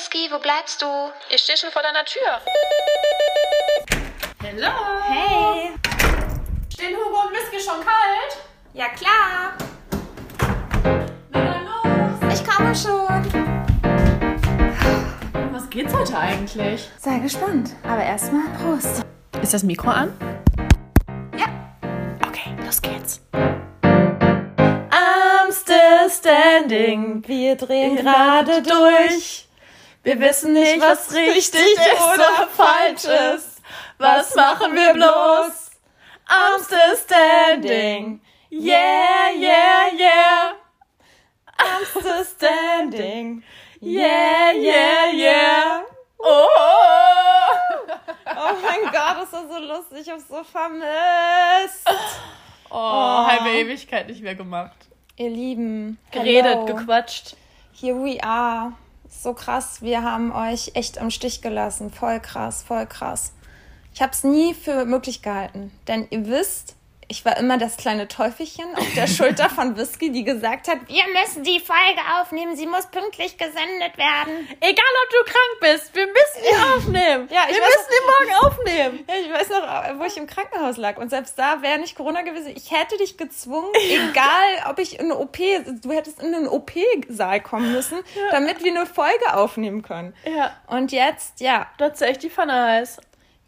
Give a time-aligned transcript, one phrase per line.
[0.00, 0.86] Whisky, wo bleibst du?
[1.28, 2.40] Ich stehe schon vor deiner Tür.
[4.42, 4.72] Hallo.
[5.06, 5.72] Hey.
[6.72, 8.38] Stehen Hugo und Whisky schon kalt?
[8.72, 9.52] Ja, klar.
[11.28, 12.18] Na dann los.
[12.34, 13.26] Ich komme schon.
[15.52, 16.88] Was geht's heute eigentlich?
[16.98, 17.76] Sei gespannt.
[17.86, 19.04] Aber erstmal Prost.
[19.42, 20.16] Ist das Mikro an?
[21.36, 21.44] Ja.
[22.26, 23.20] Okay, los geht's.
[23.34, 27.22] I'm still standing.
[27.28, 29.46] Wir drehen gerade durch.
[30.02, 31.76] Wir wissen nicht, was richtig
[32.14, 33.60] oder falsch ist.
[33.98, 35.70] Was machen wir bloß?
[36.26, 38.20] I'm still standing.
[38.50, 40.52] Yeah, yeah, yeah.
[41.58, 43.42] I'm still standing.
[43.80, 45.82] Yeah, yeah, yeah.
[46.18, 46.46] Oh.
[48.26, 50.00] Oh mein Gott, das war so lustig.
[50.00, 51.86] Ich hab's so vermisst.
[52.70, 54.76] Oh, halbe Ewigkeit nicht mehr gemacht.
[55.16, 55.98] Ihr Lieben.
[56.10, 56.64] Geredet, hello.
[56.66, 57.36] gequatscht.
[57.72, 58.72] Here we are.
[59.10, 59.82] So krass.
[59.82, 61.90] Wir haben euch echt am Stich gelassen.
[61.90, 63.32] Voll krass, voll krass.
[63.92, 65.72] Ich hab's nie für möglich gehalten.
[65.88, 66.76] Denn ihr wisst,
[67.10, 71.02] ich war immer das kleine Teufelchen auf der Schulter von Whisky, die gesagt hat, wir
[71.20, 74.48] müssen die Folge aufnehmen, sie muss pünktlich gesendet werden.
[74.60, 77.28] Egal, ob du krank bist, wir müssen die aufnehmen.
[77.32, 79.04] Ja, ich wir müssen die morgen aufnehmen.
[79.08, 80.98] Ja, ich weiß noch, wo ich im Krankenhaus lag.
[80.98, 82.52] Und selbst da wäre nicht Corona gewesen.
[82.54, 87.40] Ich hätte dich gezwungen, egal ob ich in eine OP, du hättest in einen OP-Saal
[87.40, 87.98] kommen müssen,
[88.30, 90.14] damit wir eine Folge aufnehmen können.
[90.24, 92.98] Ja, Und jetzt, ja, du hast echt die Pfanne heiß.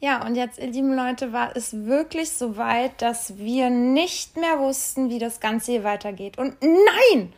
[0.02, 4.58] Ja, und jetzt, ihr lieben Leute, war es wirklich so weit, dass wir nicht mehr
[4.58, 6.38] wussten, wie das Ganze hier weitergeht.
[6.38, 7.32] Und nein!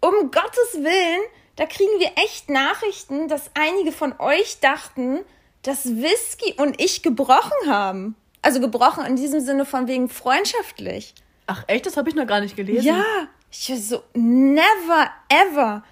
[0.00, 1.20] Um Gottes Willen,
[1.56, 5.20] da kriegen wir echt Nachrichten, dass einige von euch dachten,
[5.60, 8.16] dass Whisky und ich gebrochen haben.
[8.40, 11.14] Also gebrochen in diesem Sinne von wegen freundschaftlich.
[11.46, 12.86] Ach echt, das habe ich noch gar nicht gelesen.
[12.86, 13.04] Ja,
[13.50, 15.84] ich so, never ever.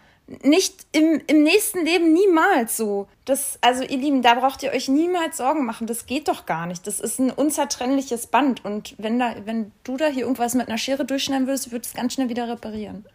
[0.43, 3.09] Nicht im, im nächsten Leben niemals so.
[3.25, 5.87] Das, also ihr Lieben, da braucht ihr euch niemals Sorgen machen.
[5.87, 6.87] Das geht doch gar nicht.
[6.87, 8.65] Das ist ein unzertrennliches Band.
[8.65, 11.97] Und wenn da, wenn du da hier irgendwas mit einer Schere durchschneiden würdest, würdest du
[11.97, 13.07] es ganz schnell wieder reparieren.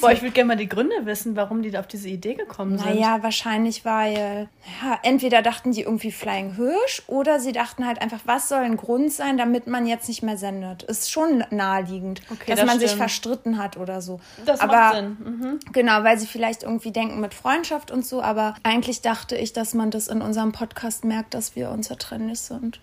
[0.00, 2.78] Boah, ich würde gerne mal die Gründe wissen, warum die da auf diese Idee gekommen
[2.78, 2.94] sind.
[2.94, 4.48] Naja, wahrscheinlich, weil,
[4.82, 8.76] ja, entweder dachten die irgendwie Flying Hirsch oder sie dachten halt einfach, was soll ein
[8.76, 10.82] Grund sein, damit man jetzt nicht mehr sendet.
[10.84, 13.00] Ist schon naheliegend, Okay, dass das man sich stimmt.
[13.00, 14.20] verstritten hat oder so.
[14.44, 15.16] Das aber, macht Sinn.
[15.20, 15.60] Mhm.
[15.72, 19.74] Genau, weil sie vielleicht irgendwie denken mit Freundschaft und so, aber eigentlich dachte ich, dass
[19.74, 22.80] man das in unserem Podcast merkt, dass wir unzertrennlich sind.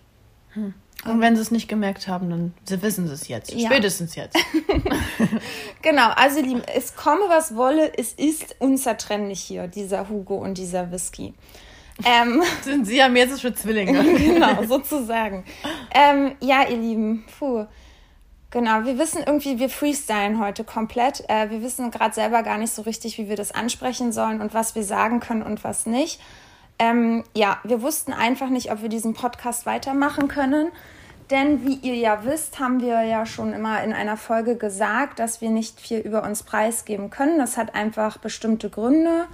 [1.04, 3.54] Und wenn sie es nicht gemerkt haben, dann sie wissen sie es jetzt.
[3.54, 3.68] Ja.
[3.68, 4.36] Spätestens jetzt.
[5.82, 10.90] Genau, also lieben, es komme was wolle, es ist unzertrennlich hier, dieser Hugo und dieser
[10.90, 11.34] Whisky.
[12.04, 14.02] Ähm, sind sie ja jetzt Zwillinge.
[14.18, 15.44] genau, sozusagen.
[15.94, 17.66] Ähm, ja, ihr Lieben, puh.
[18.50, 21.22] Genau, wir wissen irgendwie, wir freestylen heute komplett.
[21.28, 24.54] Äh, wir wissen gerade selber gar nicht so richtig, wie wir das ansprechen sollen und
[24.54, 26.18] was wir sagen können und was nicht.
[26.78, 30.68] Ähm, ja, wir wussten einfach nicht, ob wir diesen Podcast weitermachen können.
[31.30, 35.40] Denn wie ihr ja wisst, haben wir ja schon immer in einer Folge gesagt, dass
[35.40, 37.38] wir nicht viel über uns preisgeben können.
[37.38, 39.26] Das hat einfach bestimmte Gründe.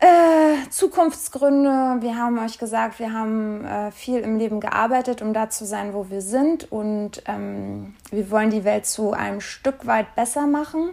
[0.00, 1.98] Äh, Zukunftsgründe.
[2.00, 5.94] Wir haben euch gesagt, wir haben äh, viel im Leben gearbeitet, um da zu sein,
[5.94, 6.70] wo wir sind.
[6.72, 10.90] Und ähm, wir wollen die Welt zu einem Stück weit besser machen.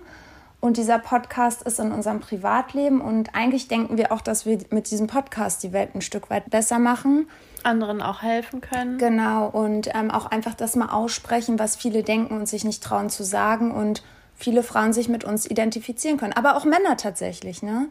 [0.61, 3.01] Und dieser Podcast ist in unserem Privatleben.
[3.01, 6.49] Und eigentlich denken wir auch, dass wir mit diesem Podcast die Welt ein Stück weit
[6.51, 7.27] besser machen.
[7.63, 8.99] Anderen auch helfen können.
[8.99, 13.09] Genau, und ähm, auch einfach das mal aussprechen, was viele denken und sich nicht trauen
[13.09, 14.03] zu sagen und
[14.35, 16.33] viele Frauen sich mit uns identifizieren können.
[16.33, 17.87] Aber auch Männer tatsächlich, ne?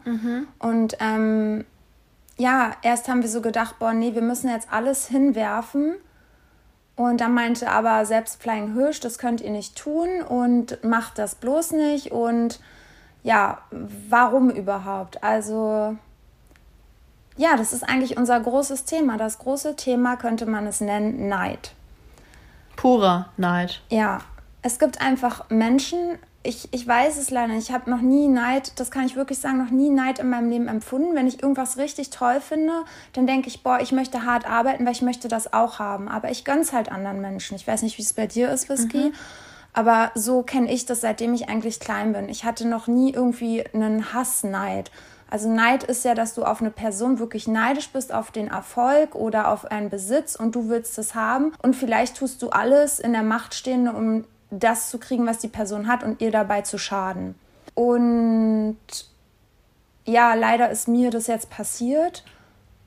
[0.59, 1.65] Und ähm,
[2.37, 5.95] ja, erst haben wir so gedacht, boah, nee, wir müssen jetzt alles hinwerfen.
[7.09, 11.35] Und dann meinte aber selbst Flying Hirsch, das könnt ihr nicht tun und macht das
[11.35, 12.11] bloß nicht.
[12.11, 12.59] Und
[13.23, 13.59] ja,
[14.09, 15.23] warum überhaupt?
[15.23, 15.97] Also
[17.37, 19.17] ja, das ist eigentlich unser großes Thema.
[19.17, 21.73] Das große Thema könnte man es nennen, Neid.
[22.75, 23.81] Purer Neid.
[23.89, 24.19] Ja,
[24.61, 28.79] es gibt einfach Menschen, ich, ich weiß es leider nicht, ich habe noch nie Neid,
[28.79, 31.15] das kann ich wirklich sagen, noch nie Neid in meinem Leben empfunden.
[31.15, 32.83] Wenn ich irgendwas richtig toll finde,
[33.13, 36.09] dann denke ich, boah, ich möchte hart arbeiten, weil ich möchte das auch haben.
[36.09, 37.55] Aber ich gönn's halt anderen Menschen.
[37.55, 39.11] Ich weiß nicht, wie es bei dir ist, Whisky.
[39.73, 42.27] Aber so kenne ich das, seitdem ich eigentlich klein bin.
[42.27, 44.91] Ich hatte noch nie irgendwie einen Hassneid.
[45.29, 49.15] Also Neid ist ja, dass du auf eine Person wirklich neidisch bist, auf den Erfolg
[49.15, 51.53] oder auf einen Besitz und du willst es haben.
[51.61, 55.47] Und vielleicht tust du alles in der Macht Stehende, um das zu kriegen, was die
[55.47, 57.35] Person hat und ihr dabei zu schaden.
[57.73, 58.77] Und
[60.05, 62.23] ja, leider ist mir das jetzt passiert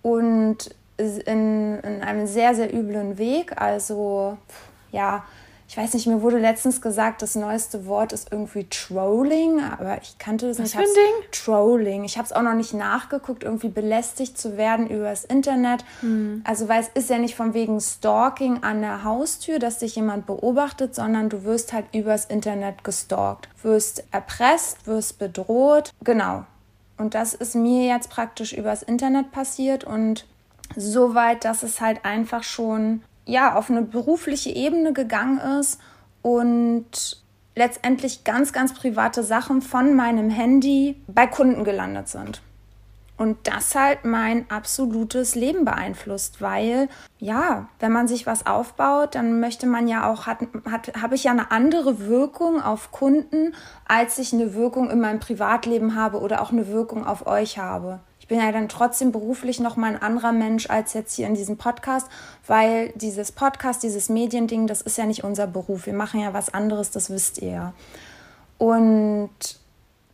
[0.02, 3.60] und in, in einem sehr, sehr üblen Weg.
[3.60, 4.38] Also
[4.92, 5.24] ja,
[5.66, 10.18] ich weiß nicht, mir wurde letztens gesagt, das neueste Wort ist irgendwie Trolling, aber ich
[10.18, 10.76] kannte das nicht.
[10.76, 11.30] Was für ein Ding?
[11.32, 12.04] Trolling.
[12.04, 15.84] Ich habe es auch noch nicht nachgeguckt, irgendwie belästigt zu werden über das Internet.
[16.00, 16.42] Hm.
[16.44, 20.26] Also, weil es ist ja nicht von wegen Stalking an der Haustür, dass dich jemand
[20.26, 23.48] beobachtet, sondern du wirst halt übers Internet gestalkt.
[23.62, 25.92] Wirst erpresst, wirst bedroht.
[26.04, 26.44] Genau.
[26.98, 30.26] Und das ist mir jetzt praktisch übers Internet passiert und
[30.76, 35.80] so weit, dass es halt einfach schon ja auf eine berufliche Ebene gegangen ist
[36.22, 37.22] und
[37.56, 42.42] letztendlich ganz, ganz private Sachen von meinem Handy bei Kunden gelandet sind.
[43.16, 46.88] Und das halt mein absolutes Leben beeinflusst, weil
[47.18, 50.38] ja, wenn man sich was aufbaut, dann möchte man ja auch, hat,
[50.68, 53.54] hat, habe ich ja eine andere Wirkung auf Kunden,
[53.86, 58.00] als ich eine Wirkung in meinem Privatleben habe oder auch eine Wirkung auf euch habe
[58.24, 61.34] ich bin ja dann trotzdem beruflich noch mal ein anderer Mensch als jetzt hier in
[61.34, 62.06] diesem Podcast,
[62.46, 65.84] weil dieses Podcast, dieses Mediending, das ist ja nicht unser Beruf.
[65.84, 67.72] Wir machen ja was anderes, das wisst ihr ja.
[68.56, 69.28] Und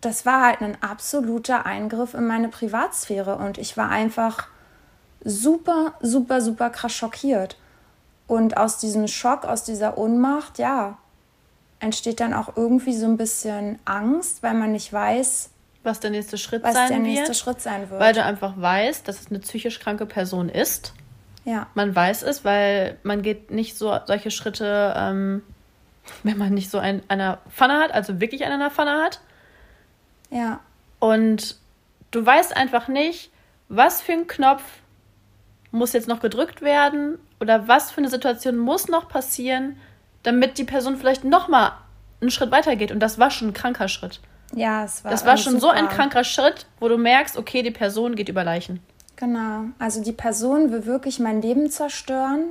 [0.01, 4.49] das war halt ein absoluter Eingriff in meine Privatsphäre und ich war einfach
[5.25, 7.59] super, super, super krass schockiert.
[8.27, 10.99] Und aus diesem Schock, aus dieser Ohnmacht, ja,
[11.79, 15.50] entsteht dann auch irgendwie so ein bisschen Angst, weil man nicht weiß,
[15.83, 17.37] was der nächste Schritt was sein der nächste wird.
[17.37, 18.01] Schritt sein wird.
[18.01, 20.93] Weil du einfach weißt, dass es eine psychisch kranke Person ist.
[21.45, 25.43] ja, Man weiß es, weil man geht nicht so solche Schritte, ähm,
[26.23, 29.21] wenn man nicht so ein, einer Pfanne hat, also wirklich einen einer Pfanne hat.
[30.31, 30.61] ja,
[30.99, 31.57] Und
[32.11, 33.31] du weißt einfach nicht,
[33.69, 34.63] was für ein Knopf
[35.71, 39.77] muss jetzt noch gedrückt werden oder was für eine Situation muss noch passieren,
[40.25, 41.73] damit die Person vielleicht noch mal
[42.21, 42.91] einen Schritt weitergeht.
[42.93, 44.21] Und das war schon ein kranker Schritt.
[44.55, 45.75] Ja, es war Das war schon so super.
[45.75, 48.81] ein kranker Schritt, wo du merkst, okay, die Person geht über Leichen.
[49.17, 49.65] Genau.
[49.79, 52.45] Also die Person will wirklich mein Leben zerstören.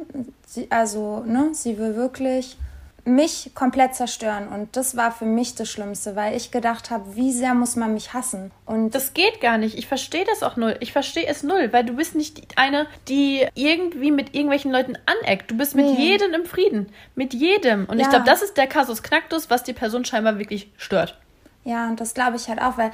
[0.46, 2.58] Sie, also, ne, sie will wirklich
[3.06, 4.48] mich komplett zerstören.
[4.50, 7.94] Und das war für mich das Schlimmste, weil ich gedacht habe, wie sehr muss man
[7.96, 8.52] mich hassen?
[8.68, 9.80] Und Das geht gar nicht.
[9.80, 10.76] Ich verstehe das auch null.
[10.80, 15.50] Ich verstehe es null, weil du bist nicht eine, die irgendwie mit irgendwelchen Leuten aneckt.
[15.50, 15.96] Du bist mit Nee.
[16.12, 16.90] jedem im Frieden.
[17.16, 17.86] Mit jedem.
[17.86, 18.10] Und ich Ja.
[18.10, 21.18] glaube, das ist der Kasus Knacktus, was die Person scheinbar wirklich stört.
[21.66, 22.92] Ja, und das glaube ich halt auch, weil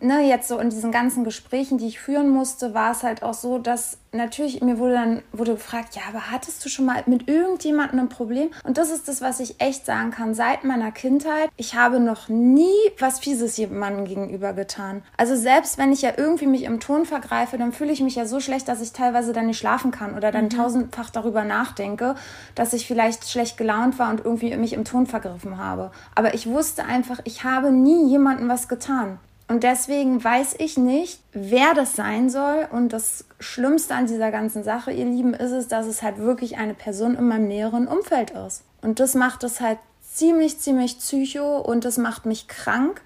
[0.00, 3.34] ne, jetzt so in diesen ganzen Gesprächen, die ich führen musste, war es halt auch
[3.34, 7.28] so, dass natürlich mir wurde dann wurde gefragt, ja, aber hattest du schon mal mit
[7.28, 8.50] irgendjemandem ein Problem?
[8.64, 10.34] Und das ist das, was ich echt sagen kann.
[10.34, 12.66] Seit meiner Kindheit, ich habe noch nie
[12.98, 15.02] was Fieses jemandem gegenüber getan.
[15.16, 18.26] Also selbst wenn ich ja irgendwie mich im Ton vergreife, dann fühle ich mich ja
[18.26, 22.14] so schlecht, dass ich teilweise dann nicht schlafen kann oder dann tausendfach darüber nachdenke,
[22.54, 25.90] dass ich vielleicht schlecht gelaunt war und irgendwie mich im Ton vergriffen habe.
[26.14, 29.18] Aber ich wusste einfach, ich habe nie jemandem was getan.
[29.48, 32.66] Und deswegen weiß ich nicht, wer das sein soll.
[32.70, 36.56] Und das Schlimmste an dieser ganzen Sache, ihr Lieben, ist es, dass es halt wirklich
[36.58, 38.64] eine Person in meinem näheren Umfeld ist.
[38.82, 43.02] Und das macht es halt ziemlich, ziemlich psycho und das macht mich krank.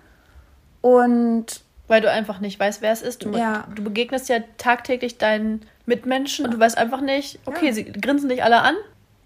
[0.81, 3.25] Und Weil du einfach nicht weißt, wer es ist.
[3.25, 3.66] Du, Ja.
[3.75, 8.44] du begegnest ja tagtäglich deinen Mitmenschen und du weißt einfach nicht, okay, sie grinsen dich
[8.44, 8.75] alle an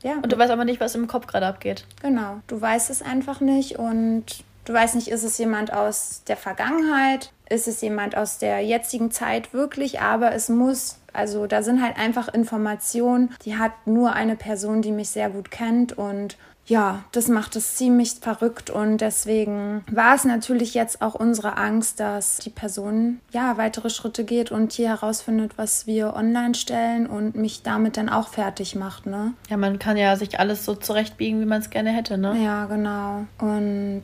[0.02, 1.84] ja, und du weißt aber nicht, was im Kopf gerade abgeht.
[2.02, 4.24] Genau, du weißt es einfach nicht und
[4.64, 9.10] du weißt nicht, ist es jemand aus der Vergangenheit, ist es jemand aus der jetzigen
[9.10, 14.36] Zeit wirklich, aber es muss, also da sind halt einfach Informationen, die hat nur eine
[14.36, 19.84] Person, die mich sehr gut kennt und ja, das macht es ziemlich verrückt und deswegen
[19.90, 24.72] war es natürlich jetzt auch unsere Angst, dass die Person ja weitere Schritte geht und
[24.72, 29.34] hier herausfindet, was wir online stellen und mich damit dann auch fertig macht, ne?
[29.50, 32.42] Ja, man kann ja sich alles so zurechtbiegen, wie man es gerne hätte, ne?
[32.42, 33.26] Ja, genau.
[33.38, 34.02] Und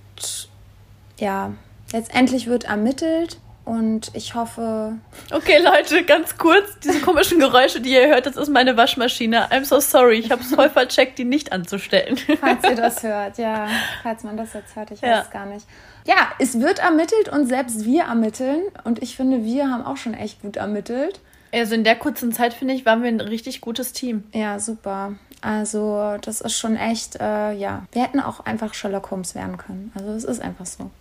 [1.20, 1.52] ja,
[1.92, 4.94] letztendlich wird ermittelt und ich hoffe,
[5.30, 9.48] Okay, Leute, ganz kurz, diese komischen Geräusche, die ihr hört, das ist meine Waschmaschine.
[9.52, 12.16] I'm so sorry, ich habe es voll vercheckt, die nicht anzustellen.
[12.40, 13.68] falls ihr das hört, ja,
[14.02, 15.20] falls man das jetzt hört, ich weiß Ja.
[15.20, 15.66] es gar nicht.
[16.06, 20.14] Ja, es wird ermittelt und selbst wir ermitteln und ich finde, wir haben auch schon
[20.14, 21.20] echt gut ermittelt.
[21.52, 24.24] Also in der kurzen Zeit, finde ich, waren wir ein richtig gutes Team.
[24.32, 25.14] Ja, super.
[25.42, 27.84] Also, das ist schon echt, äh, ja.
[27.92, 29.92] Wir hätten auch einfach Sherlock Holmes werden können.
[29.94, 30.90] Also, es ist einfach so.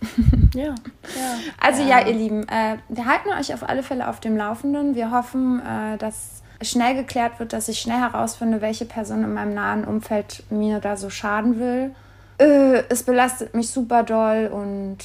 [0.52, 0.62] Ja.
[0.64, 0.74] ja.
[1.60, 4.96] Also ja, ihr Lieben, äh, wir halten euch auf alle Fälle auf dem Laufenden.
[4.96, 9.54] Wir hoffen, äh, dass schnell geklärt wird, dass ich schnell herausfinde, welche Person in meinem
[9.54, 11.94] nahen Umfeld mir da so schaden will.
[12.38, 14.98] Äh, es belastet mich super doll und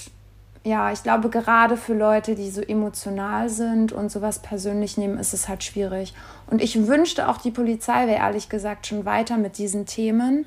[0.63, 5.33] ja, ich glaube, gerade für Leute, die so emotional sind und sowas persönlich nehmen, ist
[5.33, 6.15] es halt schwierig.
[6.47, 10.45] Und ich wünschte auch, die Polizei wäre ehrlich gesagt schon weiter mit diesen Themen,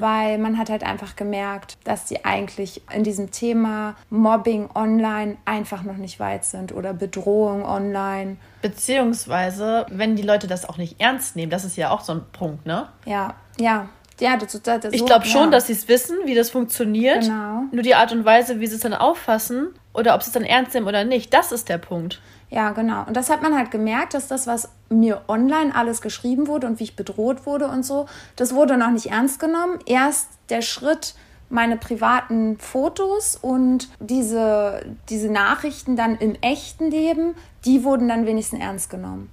[0.00, 5.82] weil man hat halt einfach gemerkt, dass die eigentlich in diesem Thema Mobbing online einfach
[5.82, 8.36] noch nicht weit sind oder Bedrohung online.
[8.62, 12.22] Beziehungsweise, wenn die Leute das auch nicht ernst nehmen, das ist ja auch so ein
[12.32, 12.88] Punkt, ne?
[13.04, 13.88] Ja, ja,
[14.20, 15.50] Ja, das, das, das Ich glaube schon, ja.
[15.50, 17.22] dass sie es wissen, wie das funktioniert.
[17.22, 17.64] Genau.
[17.72, 20.44] Nur die Art und Weise, wie sie es dann auffassen oder ob sie es dann
[20.44, 22.20] ernst nehmen oder nicht, das ist der Punkt.
[22.50, 23.04] Ja, genau.
[23.06, 26.80] Und das hat man halt gemerkt, dass das, was mir online alles geschrieben wurde und
[26.80, 29.78] wie ich bedroht wurde und so, das wurde noch nicht ernst genommen.
[29.86, 31.14] Erst der Schritt,
[31.48, 38.60] meine privaten Fotos und diese, diese Nachrichten dann im echten Leben, die wurden dann wenigstens
[38.60, 39.30] ernst genommen.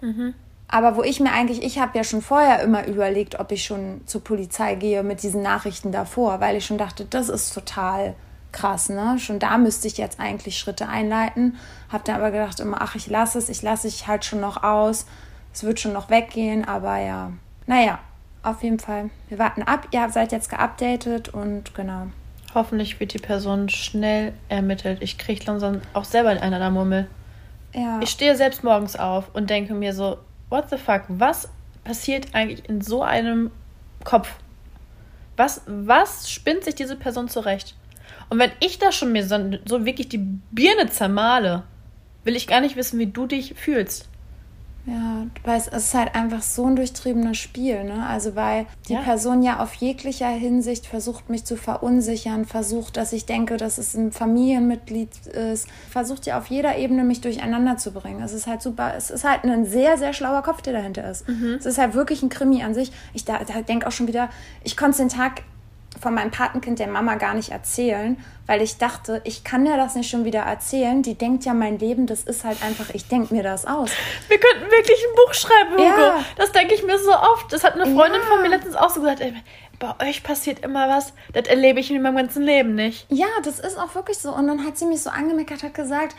[0.68, 4.02] Aber wo ich mir eigentlich, ich habe ja schon vorher immer überlegt, ob ich schon
[4.06, 8.16] zur Polizei gehe mit diesen Nachrichten davor, weil ich schon dachte, das ist total
[8.58, 9.18] krass, ne?
[9.20, 11.58] Schon da müsste ich jetzt eigentlich Schritte einleiten.
[11.92, 14.64] Hab dann aber gedacht immer, ach, ich lasse es, ich lasse ich halt schon noch
[14.64, 15.06] aus.
[15.54, 17.32] Es wird schon noch weggehen, aber ja.
[17.66, 18.00] Naja,
[18.44, 19.10] auf jeden Fall.
[19.30, 19.88] Wir warten ab.
[19.92, 22.08] Ihr seid jetzt geupdatet und genau.
[22.54, 25.02] Hoffentlich wird die Person schnell ermittelt.
[25.02, 27.08] Ich kriege langsam auch selber einen an der Murmel.
[27.74, 28.00] Ja.
[28.02, 30.18] Ich stehe selbst morgens auf und denke mir so,
[30.50, 31.50] what the fuck, was
[31.84, 33.52] passiert eigentlich in so einem
[34.04, 34.30] Kopf?
[35.36, 37.76] Was, was spinnt sich diese Person zurecht?
[38.30, 40.18] Und wenn ich da schon mir so, so wirklich die
[40.52, 41.64] Birne zermale,
[42.24, 44.10] will ich gar nicht wissen, wie du dich fühlst.
[44.86, 48.08] Ja, weißt, es ist halt einfach so ein durchtriebenes Spiel, ne?
[48.08, 49.02] Also weil die Ja.
[49.02, 53.96] Person ja auf jeglicher Hinsicht versucht, mich zu verunsichern, versucht, dass ich denke, dass es
[53.96, 58.22] ein Familienmitglied ist, versucht ja auf jeder Ebene mich durcheinander zu bringen.
[58.22, 61.26] Es ist halt super, es ist halt ein sehr, sehr schlauer Kopf, der dahinter ist.
[61.60, 62.94] Es ist halt wirklich ein Krimi an sich.
[63.14, 64.30] Ich da, da denke auch schon wieder,
[64.64, 65.44] ich konnte den Tag
[66.00, 69.96] von meinem Patenkind der Mama gar nicht erzählen, weil ich dachte, ich kann ja das
[69.96, 71.01] nicht schon wieder erzählen.
[71.04, 73.89] Die denkt ja, mein Leben, das ist halt einfach, ich denke mir das aus.
[74.27, 76.01] Wir könnten wirklich ein Buch schreiben, Hugo.
[76.01, 76.24] Ja.
[76.38, 77.51] Das denke ich mir so oft.
[77.51, 78.27] Das hat eine Freundin Ja.
[78.27, 79.22] von mir letztens auch so gesagt.
[79.22, 79.34] Ey,
[79.80, 81.13] bei euch passiert immer was.
[81.34, 83.06] Das erlebe ich in meinem ganzen Leben nicht.
[83.10, 84.34] Ja, das ist auch wirklich so.
[84.34, 86.16] Und dann hat sie mich so angemeckert, hat gesagt,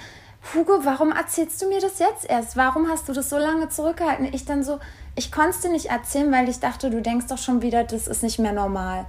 [0.54, 2.56] Hugo, warum erzählst du mir das jetzt erst?
[2.56, 4.28] Warum hast du das so lange zurückgehalten?
[4.32, 4.78] Ich dann so,
[5.16, 8.06] ich konnte es dir nicht erzählen, weil ich dachte, du denkst doch schon wieder, das
[8.06, 9.06] ist nicht mehr normal.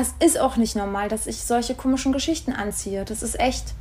[0.00, 3.04] Es ist auch nicht normal, dass ich solche komischen Geschichten anziehe.
[3.04, 3.74] Das ist echt.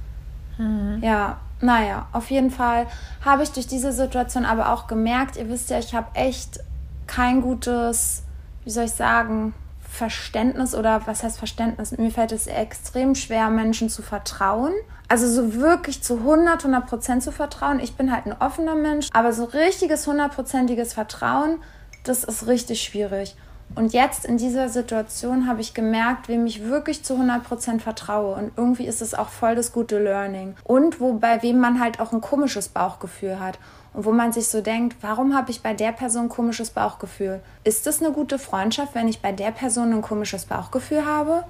[1.01, 2.87] Ja, naja, auf jeden Fall
[3.25, 6.61] habe ich durch diese Situation aber auch gemerkt, ihr wisst ja, ich habe echt
[7.07, 8.23] kein gutes,
[8.63, 11.97] wie soll ich sagen, Verständnis oder was heißt Verständnis?
[11.97, 14.73] Mir fällt es extrem schwer, Menschen zu vertrauen.
[15.07, 17.79] Also so wirklich zu 100, 100 Prozent zu vertrauen.
[17.79, 21.59] Ich bin halt ein offener Mensch, aber so richtiges, hundertprozentiges Vertrauen,
[22.03, 23.35] das ist richtig schwierig.
[23.73, 28.35] Und jetzt in dieser Situation habe ich gemerkt, wem ich wirklich zu 100% vertraue.
[28.35, 30.55] Und irgendwie ist es auch voll das gute Learning.
[30.63, 33.57] Und wo bei wem man halt auch ein komisches Bauchgefühl hat.
[33.93, 37.41] Und wo man sich so denkt, warum habe ich bei der Person ein komisches Bauchgefühl?
[37.63, 41.43] Ist das eine gute Freundschaft, wenn ich bei der Person ein komisches Bauchgefühl habe?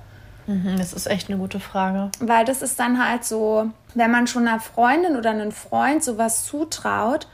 [0.48, 2.12] Mhm, Das ist echt eine gute Frage.
[2.20, 6.46] Weil das ist dann halt so, wenn man schon einer Freundin oder einem Freund sowas
[6.46, 7.28] zutraut,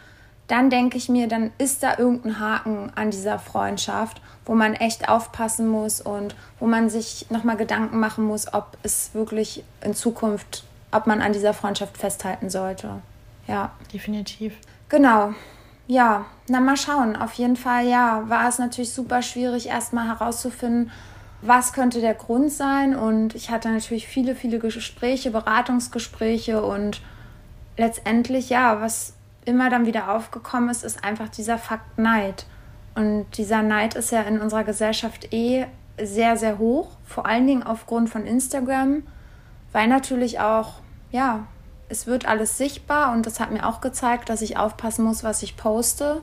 [0.48, 5.10] dann denke ich mir, dann ist da irgendein Haken an dieser Freundschaft, wo man echt
[5.10, 10.63] aufpassen muss und wo man sich nochmal Gedanken machen muss, ob es wirklich in Zukunft,
[10.91, 13.01] ob man an dieser Freundschaft festhalten sollte.
[13.48, 13.71] Ja.
[13.93, 14.55] Definitiv.
[14.89, 15.33] Genau.
[15.88, 17.15] Ja, na mal schauen.
[17.15, 20.91] Auf jeden Fall, ja, war es natürlich super schwierig, erstmal herauszufinden,
[21.41, 22.95] was könnte der Grund sein.
[22.95, 27.01] Und ich hatte natürlich viele, viele Gespräche, Beratungsgespräche und
[27.77, 29.13] letztendlich, ja, was
[29.45, 32.45] immer dann wieder aufgekommen ist, ist einfach dieser Fakt Neid.
[32.95, 35.65] Und dieser Neid ist ja in unserer Gesellschaft eh
[36.01, 39.03] sehr, sehr hoch, vor allen Dingen aufgrund von Instagram,
[39.71, 40.75] weil natürlich auch,
[41.12, 41.45] ja,
[41.89, 45.43] es wird alles sichtbar und das hat mir auch gezeigt, dass ich aufpassen muss, was
[45.43, 46.21] ich poste.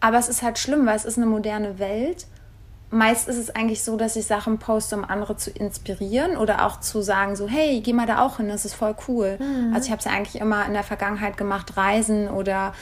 [0.00, 2.26] Aber es ist halt schlimm, weil es ist eine moderne Welt.
[2.90, 6.78] Meist ist es eigentlich so, dass ich Sachen poste, um andere zu inspirieren oder auch
[6.78, 9.38] zu sagen, so, hey, geh mal da auch hin, das ist voll cool.
[9.74, 12.72] Also ich habe es ja eigentlich immer in der Vergangenheit gemacht, Reisen oder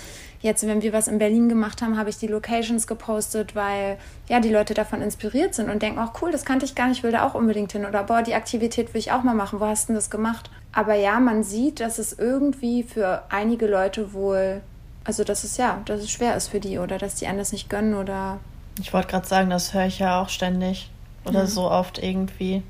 [0.44, 3.96] jetzt, wenn wir was in Berlin gemacht haben, habe ich die Locations gepostet, weil
[4.28, 7.02] ja die Leute davon inspiriert sind und denken, auch cool, das kannte ich gar nicht,
[7.02, 9.64] will da auch unbedingt hin oder boah, die Aktivität will ich auch mal machen, wo
[9.64, 10.50] hast du denn das gemacht?
[10.72, 14.60] Aber ja, man sieht, dass es irgendwie für einige Leute wohl,
[15.04, 17.70] also dass es ja, dass es schwer ist für die oder dass die anders nicht
[17.70, 18.38] gönnen oder
[18.80, 20.90] Ich wollte gerade sagen, das höre ich ja auch ständig.
[21.24, 22.62] Oder so oft irgendwie.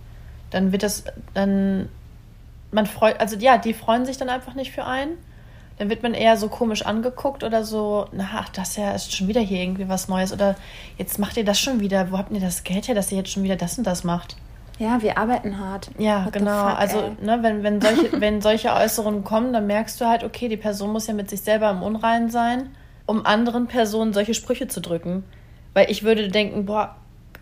[0.51, 1.89] Dann wird das, dann,
[2.71, 5.17] man freut, also ja, die freuen sich dann einfach nicht für einen.
[5.79, 9.27] Dann wird man eher so komisch angeguckt oder so, na, ach, das ja ist schon
[9.27, 10.33] wieder hier irgendwie was Neues.
[10.33, 10.55] Oder
[10.99, 12.13] jetzt macht ihr das schon wieder.
[12.13, 14.37] Wo habt ihr das Geld her, dass ihr jetzt schon wieder das und das macht?
[14.79, 15.91] ja, wir arbeiten hart.
[15.99, 16.69] Ja, What genau.
[16.69, 17.25] fuck, also, ey.
[17.25, 20.93] ne, wenn, wenn, solche, wenn solche Äußerungen kommen, dann merkst du halt, okay, die Person
[20.93, 22.71] muss ja mit sich selber im Unreinen sein,
[23.07, 25.25] um anderen Personen solche Sprüche zu drücken.
[25.75, 26.97] Weil ich würde denken, boah,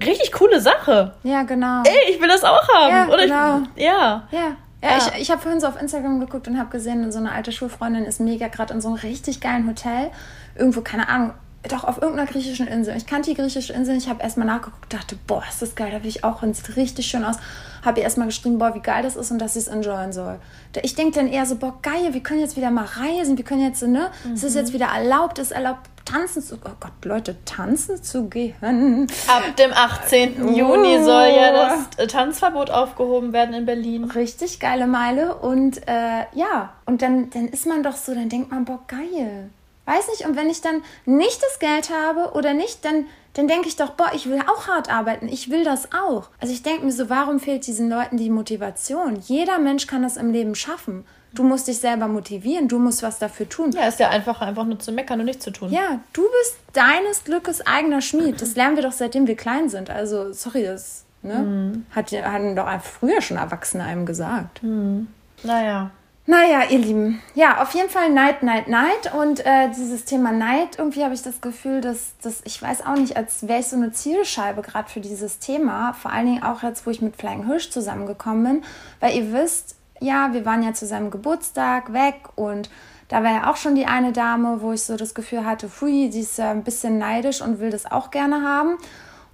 [0.05, 1.15] richtig coole Sache.
[1.23, 1.83] Ja, genau.
[1.85, 2.91] Ey, ich will das auch haben.
[2.91, 3.69] Ja, Oder genau.
[3.77, 4.29] ich, ja.
[4.31, 4.57] Ja.
[4.83, 4.97] Ja, Ja.
[4.99, 8.05] ich, ich habe vorhin so auf Instagram geguckt und habe gesehen, so eine alte Schulfreundin
[8.05, 10.11] ist mega gerade in so einem richtig geilen Hotel.
[10.57, 11.35] Irgendwo, keine Ahnung,
[11.69, 12.97] doch auf irgendeiner griechischen Insel.
[12.97, 16.03] Ich kannte die griechische Insel, ich habe erstmal nachgeguckt, dachte, boah, ist das geil, da
[16.03, 17.37] will ich auch hin, sieht richtig schön aus.
[17.85, 20.39] Habe ihr erstmal geschrieben, boah, wie geil das ist und dass sie es enjoyen soll.
[20.83, 23.63] Ich denke dann eher so, boah, geil, wir können jetzt wieder mal reisen, wir können
[23.63, 24.33] jetzt, ne, mhm.
[24.33, 28.29] es ist jetzt wieder erlaubt, es ist erlaubt, tanzen zu, oh Gott, Leute, tanzen zu
[28.29, 29.09] gehen.
[29.29, 30.55] Ab dem 18.
[30.55, 31.53] Juni soll ja
[31.97, 34.05] das Tanzverbot aufgehoben werden in Berlin.
[34.05, 38.51] Richtig geile Meile und äh, ja, und dann, dann ist man doch so, dann denkt
[38.51, 39.51] man, boah, geil.
[39.85, 43.67] Weiß nicht, und wenn ich dann nicht das Geld habe oder nicht, dann, dann denke
[43.67, 46.29] ich doch, boah, ich will auch hart arbeiten, ich will das auch.
[46.41, 49.17] Also ich denke mir so, warum fehlt diesen Leuten die Motivation?
[49.27, 51.05] Jeder Mensch kann das im Leben schaffen.
[51.35, 53.73] Du musst dich selber motivieren, du musst was dafür tun.
[53.73, 55.71] Ja, ist ja einfach, einfach nur zu meckern und nichts zu tun.
[55.71, 58.41] Ja, du bist deines Glückes eigener Schmied.
[58.41, 59.89] Das lernen wir doch seitdem wir klein sind.
[59.89, 61.87] Also, sorry, das ne, mhm.
[61.91, 64.63] hat, hatten doch früher schon Erwachsene einem gesagt.
[64.63, 65.09] Mhm.
[65.43, 65.91] Naja.
[66.25, 67.21] Naja, ihr Lieben.
[67.35, 69.13] Ja, auf jeden Fall Neid, Neid, Neid.
[69.19, 72.95] Und äh, dieses Thema Neid, irgendwie habe ich das Gefühl, dass, dass ich weiß auch
[72.95, 75.95] nicht, als wäre ich so eine Zielscheibe gerade für dieses Thema.
[75.95, 78.65] Vor allen Dingen auch jetzt, wo ich mit Flying Hirsch zusammengekommen bin.
[79.01, 82.69] Weil ihr wisst, ja, wir waren ja zu seinem Geburtstag weg und
[83.09, 86.11] da war ja auch schon die eine Dame, wo ich so das Gefühl hatte, fui,
[86.11, 88.79] sie ist ja ein bisschen neidisch und will das auch gerne haben.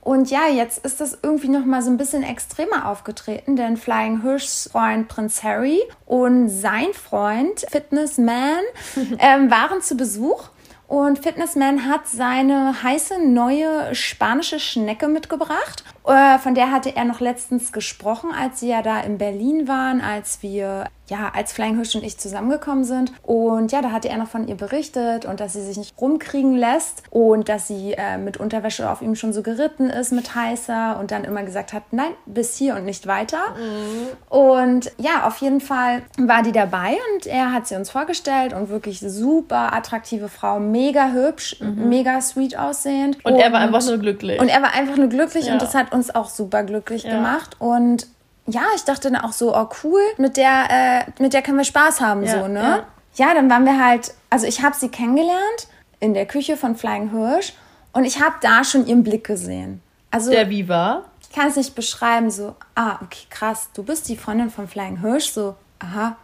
[0.00, 4.22] Und ja, jetzt ist das irgendwie noch mal so ein bisschen extremer aufgetreten, denn Flying
[4.22, 8.62] Hirschs Freund Prinz Harry und sein Freund Fitnessman
[9.18, 10.48] ähm, waren zu Besuch.
[10.86, 15.84] Und Fitnessman hat seine heiße neue spanische Schnecke mitgebracht.
[16.08, 20.00] Äh, von der hatte er noch letztens gesprochen, als sie ja da in Berlin waren,
[20.00, 23.12] als wir ja, als Flying Hirsch und ich zusammengekommen sind.
[23.22, 26.54] Und ja, da hatte er noch von ihr berichtet und dass sie sich nicht rumkriegen
[26.54, 30.98] lässt und dass sie äh, mit Unterwäsche auf ihm schon so geritten ist mit heißer
[31.00, 33.38] und dann immer gesagt hat, nein, bis hier und nicht weiter.
[33.56, 34.36] Mhm.
[34.36, 38.68] Und ja, auf jeden Fall war die dabei und er hat sie uns vorgestellt und
[38.68, 41.88] wirklich super attraktive Frau, mega hübsch, mhm.
[41.88, 43.16] mega sweet aussehend.
[43.24, 44.40] Und, und, er war einfach nur glücklich.
[44.40, 45.54] Und er war einfach nur glücklich ja.
[45.54, 47.14] und das hat uns auch super glücklich ja.
[47.14, 47.56] gemacht.
[47.58, 48.06] Und
[48.46, 51.64] ja, ich dachte dann auch so, oh cool, mit der, äh, mit der können wir
[51.64, 52.84] Spaß haben, ja, so, ne?
[53.14, 53.26] Ja.
[53.26, 55.68] ja, dann waren wir halt, also ich habe sie kennengelernt
[56.00, 57.52] in der Küche von Flying Hirsch
[57.92, 59.82] und ich habe da schon ihren Blick gesehen.
[60.10, 61.04] Also, der wie war?
[61.20, 65.00] Ich kann es nicht beschreiben, so, ah, okay, krass, du bist die Freundin von Flying
[65.00, 66.16] Hirsch, so, aha.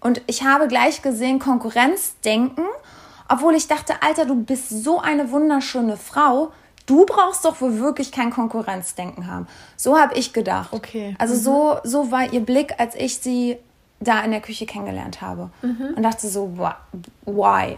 [0.00, 2.64] Und ich habe gleich gesehen Konkurrenzdenken,
[3.28, 6.52] obwohl ich dachte, Alter, du bist so eine wunderschöne Frau
[6.90, 9.46] du brauchst doch wohl wirklich kein Konkurrenzdenken haben.
[9.76, 10.72] So habe ich gedacht.
[10.72, 11.14] Okay.
[11.18, 11.38] Also mhm.
[11.38, 13.56] so, so war ihr Blick, als ich sie
[14.00, 15.50] da in der Küche kennengelernt habe.
[15.62, 15.94] Mhm.
[15.96, 16.58] Und dachte so,
[17.24, 17.76] why?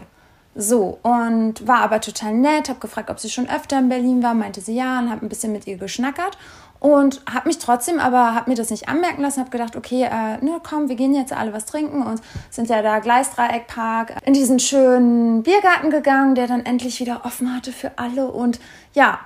[0.55, 4.33] So, und war aber total nett, habe gefragt, ob sie schon öfter in Berlin war,
[4.33, 6.37] meinte sie ja und habe ein bisschen mit ihr geschnackert
[6.83, 10.43] und habe mich trotzdem, aber habe mir das nicht anmerken lassen, habe gedacht, okay, äh,
[10.43, 12.19] ne, komm, wir gehen jetzt alle was trinken und
[12.49, 17.71] sind ja da Gleisdreieckpark in diesen schönen Biergarten gegangen, der dann endlich wieder offen hatte
[17.71, 18.27] für alle.
[18.29, 18.59] Und
[18.93, 19.21] ja,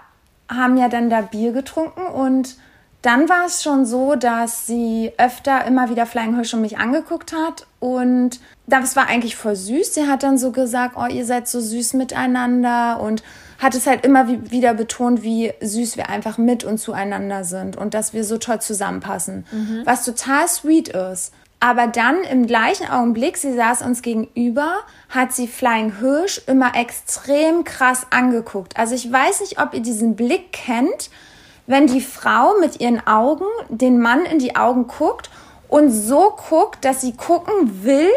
[0.47, 2.57] haben ja dann da Bier getrunken und
[3.01, 7.31] dann war es schon so, dass sie öfter immer wieder Flying Hirsch und mich angeguckt
[7.31, 9.93] hat und das war eigentlich voll süß.
[9.93, 13.23] Sie hat dann so gesagt, oh, ihr seid so süß miteinander und
[13.59, 17.93] hat es halt immer wieder betont, wie süß wir einfach mit und zueinander sind und
[17.93, 19.45] dass wir so toll zusammenpassen.
[19.51, 19.81] Mhm.
[19.85, 21.33] Was total sweet ist.
[21.59, 24.75] Aber dann im gleichen Augenblick, sie saß uns gegenüber,
[25.09, 28.77] hat sie Flying Hirsch immer extrem krass angeguckt.
[28.77, 31.09] Also ich weiß nicht, ob ihr diesen Blick kennt,
[31.67, 35.29] wenn die Frau mit ihren Augen den Mann in die Augen guckt
[35.67, 38.09] und so guckt, dass sie gucken will,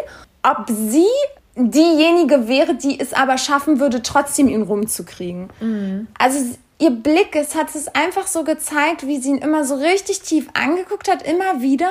[0.43, 1.05] ob sie
[1.57, 5.51] diejenige wäre, die es aber schaffen würde, trotzdem ihn rumzukriegen.
[5.61, 6.07] Mhm.
[6.19, 6.39] Also
[6.79, 10.49] ihr Blick, es hat es einfach so gezeigt, wie sie ihn immer so richtig tief
[10.55, 11.91] angeguckt hat, immer wieder.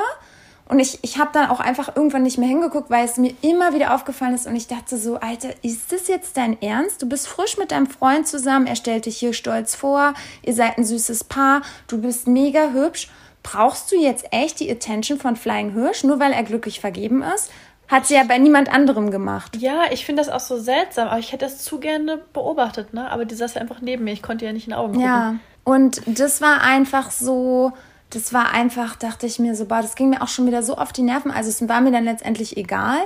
[0.69, 3.73] Und ich, ich habe dann auch einfach irgendwann nicht mehr hingeguckt, weil es mir immer
[3.73, 4.45] wieder aufgefallen ist.
[4.45, 7.01] Und ich dachte so, Alter, ist das jetzt dein Ernst?
[7.01, 10.77] Du bist frisch mit deinem Freund zusammen, er stellt dich hier stolz vor, ihr seid
[10.77, 13.09] ein süßes Paar, du bist mega hübsch.
[13.41, 17.49] Brauchst du jetzt echt die Attention von Flying Hirsch, nur weil er glücklich vergeben ist?
[17.87, 19.55] Hat sie ja bei niemand anderem gemacht.
[19.55, 23.09] Ja, ich finde das auch so seltsam, aber ich hätte das zu gerne beobachtet, ne?
[23.09, 25.07] Aber die saß ja einfach neben mir, ich konnte ja nicht in die Augen gucken.
[25.07, 27.71] Ja, und das war einfach so,
[28.09, 30.75] das war einfach, dachte ich mir so, boah, das ging mir auch schon wieder so
[30.75, 31.31] auf die Nerven.
[31.31, 32.97] Also es war mir dann letztendlich egal,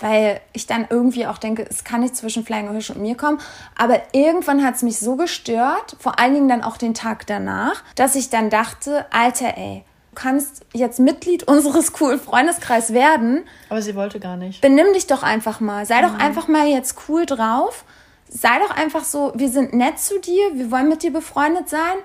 [0.00, 3.38] weil ich dann irgendwie auch denke, es kann nicht zwischen Flying Hirsch und mir kommen.
[3.76, 7.82] Aber irgendwann hat es mich so gestört, vor allen Dingen dann auch den Tag danach,
[7.94, 9.84] dass ich dann dachte, Alter, ey,
[10.16, 13.44] kannst jetzt Mitglied unseres coolen Freundeskreis werden.
[13.68, 14.60] Aber sie wollte gar nicht.
[14.60, 15.86] Benimm dich doch einfach mal.
[15.86, 16.06] Sei mhm.
[16.06, 17.84] doch einfach mal jetzt cool drauf.
[18.28, 21.96] Sei doch einfach so, wir sind nett zu dir, wir wollen mit dir befreundet sein.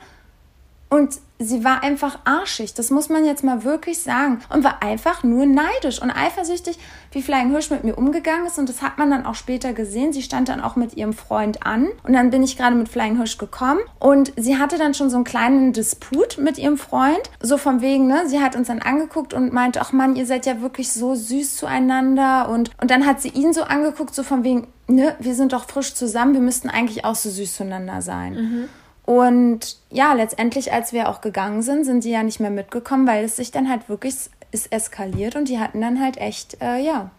[0.93, 4.41] Und sie war einfach arschig, das muss man jetzt mal wirklich sagen.
[4.49, 6.77] Und war einfach nur neidisch und eifersüchtig,
[7.11, 8.59] wie Flying Hirsch mit mir umgegangen ist.
[8.59, 10.13] Und das hat man dann auch später gesehen.
[10.13, 11.87] Sie stand dann auch mit ihrem Freund an.
[12.03, 13.79] Und dann bin ich gerade mit Flying Hirsch gekommen.
[13.97, 17.23] Und sie hatte dann schon so einen kleinen Disput mit ihrem Freund.
[17.41, 18.25] So von wegen, ne?
[18.27, 21.55] Sie hat uns dann angeguckt und meinte, ach Mann, ihr seid ja wirklich so süß
[21.55, 22.49] zueinander.
[22.49, 25.65] Und, und dann hat sie ihn so angeguckt, so von wegen, ne, wir sind doch
[25.65, 28.33] frisch zusammen, wir müssten eigentlich auch so süß zueinander sein.
[28.35, 28.69] Mhm.
[29.05, 33.25] Und ja, letztendlich, als wir auch gegangen sind, sind die ja nicht mehr mitgekommen, weil
[33.25, 34.15] es sich dann halt wirklich
[34.51, 37.09] ist eskaliert und die hatten dann halt echt, äh, ja,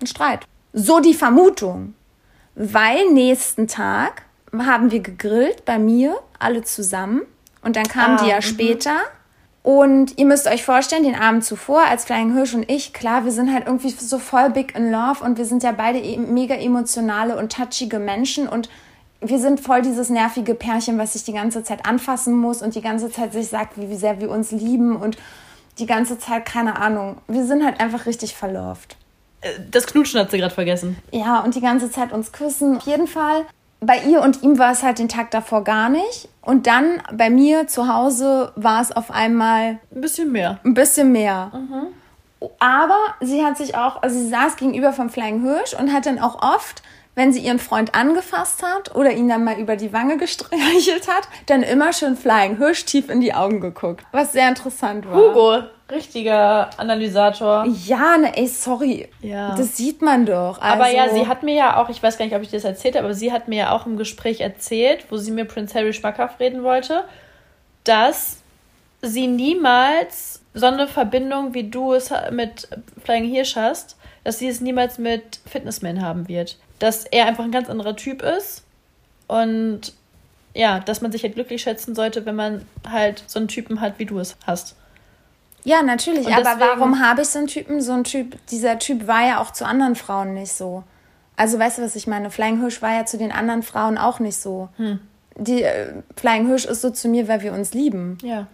[0.00, 0.46] einen Streit.
[0.72, 1.94] So die Vermutung.
[2.54, 4.22] Weil nächsten Tag
[4.56, 7.22] haben wir gegrillt bei mir, alle zusammen.
[7.62, 8.42] Und dann kamen ah, die ja mhm.
[8.42, 8.96] später.
[9.62, 13.32] Und ihr müsst euch vorstellen, den Abend zuvor, als Flying Hirsch und ich, klar, wir
[13.32, 16.54] sind halt irgendwie so voll big in love und wir sind ja beide e mega
[16.54, 18.70] emotionale und touchige Menschen und
[19.20, 22.82] wir sind voll dieses nervige Pärchen, was sich die ganze Zeit anfassen muss und die
[22.82, 25.16] ganze Zeit sich sagt, wie sehr wir uns lieben und
[25.78, 28.96] die ganze Zeit, keine Ahnung, wir sind halt einfach richtig verlauft.
[29.40, 30.96] Äh, das Knutschen hat sie gerade vergessen.
[31.12, 32.78] Ja, und die ganze Zeit uns küssen.
[32.78, 33.44] Auf jeden Fall,
[33.80, 36.28] bei ihr und ihm war es halt den Tag davor gar nicht.
[36.40, 39.78] Und dann bei mir zu Hause war es auf einmal.
[39.94, 40.58] Ein bisschen mehr.
[40.64, 41.50] Ein bisschen mehr.
[41.52, 42.48] Mhm.
[42.58, 46.18] Aber sie hat sich auch, also sie saß gegenüber vom Flying Hirsch und hat dann
[46.18, 46.82] auch oft
[47.16, 51.26] wenn sie ihren Freund angefasst hat oder ihn dann mal über die Wange gestreichelt hat,
[51.46, 54.04] dann immer schön Flying Hirsch tief in die Augen geguckt.
[54.12, 55.16] Was sehr interessant war.
[55.16, 57.64] Hugo, richtiger Analysator.
[57.86, 59.08] Ja, ne, ey, sorry.
[59.22, 59.56] Ja.
[59.56, 60.60] Das sieht man doch.
[60.60, 62.50] Also aber ja, also sie hat mir ja auch, ich weiß gar nicht, ob ich
[62.50, 65.46] das erzählt habe, aber sie hat mir ja auch im Gespräch erzählt, wo sie mir
[65.46, 67.04] Prince Harry schmackhaft reden wollte,
[67.84, 68.42] dass
[69.00, 72.68] sie niemals so eine Verbindung, wie du es mit
[73.02, 77.52] Flying Hirsch hast, dass sie es niemals mit Fitnessman haben wird dass er einfach ein
[77.52, 78.64] ganz anderer Typ ist
[79.26, 79.92] und
[80.54, 83.98] ja, dass man sich halt glücklich schätzen sollte, wenn man halt so einen Typen hat,
[83.98, 84.74] wie du es hast.
[85.64, 87.80] Ja, natürlich, aber deswegen, warum habe ich so einen Typen?
[87.80, 90.84] So ein Typ, dieser Typ war ja auch zu anderen Frauen nicht so.
[91.36, 92.30] Also weißt du, was ich meine?
[92.30, 94.68] Flying Hirsch war ja zu den anderen Frauen auch nicht so.
[94.76, 95.00] Hm.
[95.36, 98.16] Die äh, Flying Hirsch ist so zu mir, weil wir uns lieben.
[98.22, 98.46] Ja.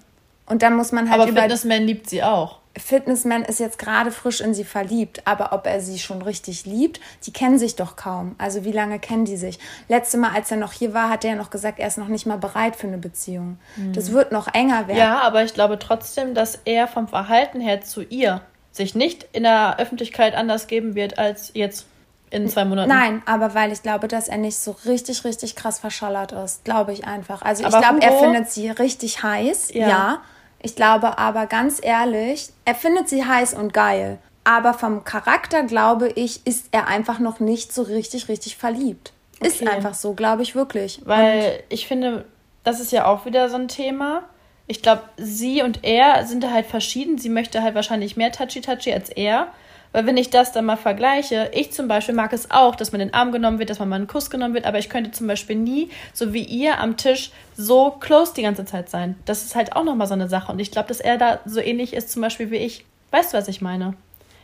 [0.46, 2.58] Und dann muss man halt Aber über Fitnessman liebt sie auch.
[2.78, 7.00] Fitnessman ist jetzt gerade frisch in sie verliebt, aber ob er sie schon richtig liebt,
[7.26, 8.35] die kennen sich doch kaum.
[8.38, 9.58] Also wie lange kennen die sich?
[9.88, 12.08] Letzte Mal, als er noch hier war, hat er ja noch gesagt, er ist noch
[12.08, 13.58] nicht mal bereit für eine Beziehung.
[13.76, 13.92] Mhm.
[13.92, 14.98] Das wird noch enger werden.
[14.98, 19.42] Ja, aber ich glaube trotzdem, dass er vom Verhalten her zu ihr sich nicht in
[19.42, 21.87] der Öffentlichkeit anders geben wird als jetzt
[22.30, 22.88] in zwei Monaten.
[22.88, 26.64] Nein, aber weil ich glaube, dass er nicht so richtig, richtig krass verschallert ist.
[26.64, 27.42] Glaube ich einfach.
[27.42, 29.88] Also aber ich glaube, er findet sie richtig heiß, ja.
[29.88, 30.22] ja
[30.62, 34.18] ich glaube aber ganz ehrlich, er findet sie heiß und geil.
[34.44, 39.12] Aber vom Charakter, glaube ich, ist er einfach noch nicht so richtig, richtig verliebt.
[39.38, 39.48] Okay.
[39.48, 41.01] Ist einfach so, glaube ich wirklich.
[41.05, 42.25] Weil und ich finde,
[42.64, 44.22] das ist ja auch wieder so ein Thema.
[44.66, 47.18] Ich glaube, sie und er sind halt verschieden.
[47.18, 49.48] Sie möchte halt wahrscheinlich mehr Touchy-Touchy als er.
[49.92, 52.98] Weil wenn ich das dann mal vergleiche, ich zum Beispiel mag es auch, dass man
[52.98, 55.26] den Arm genommen wird, dass man mal einen Kuss genommen wird, aber ich könnte zum
[55.26, 59.16] Beispiel nie, so wie ihr am Tisch, so close die ganze Zeit sein.
[59.26, 60.50] Das ist halt auch nochmal so eine Sache.
[60.50, 62.85] Und ich glaube, dass er da so ähnlich ist, zum Beispiel wie ich.
[63.11, 63.94] Weißt du, was ich meine?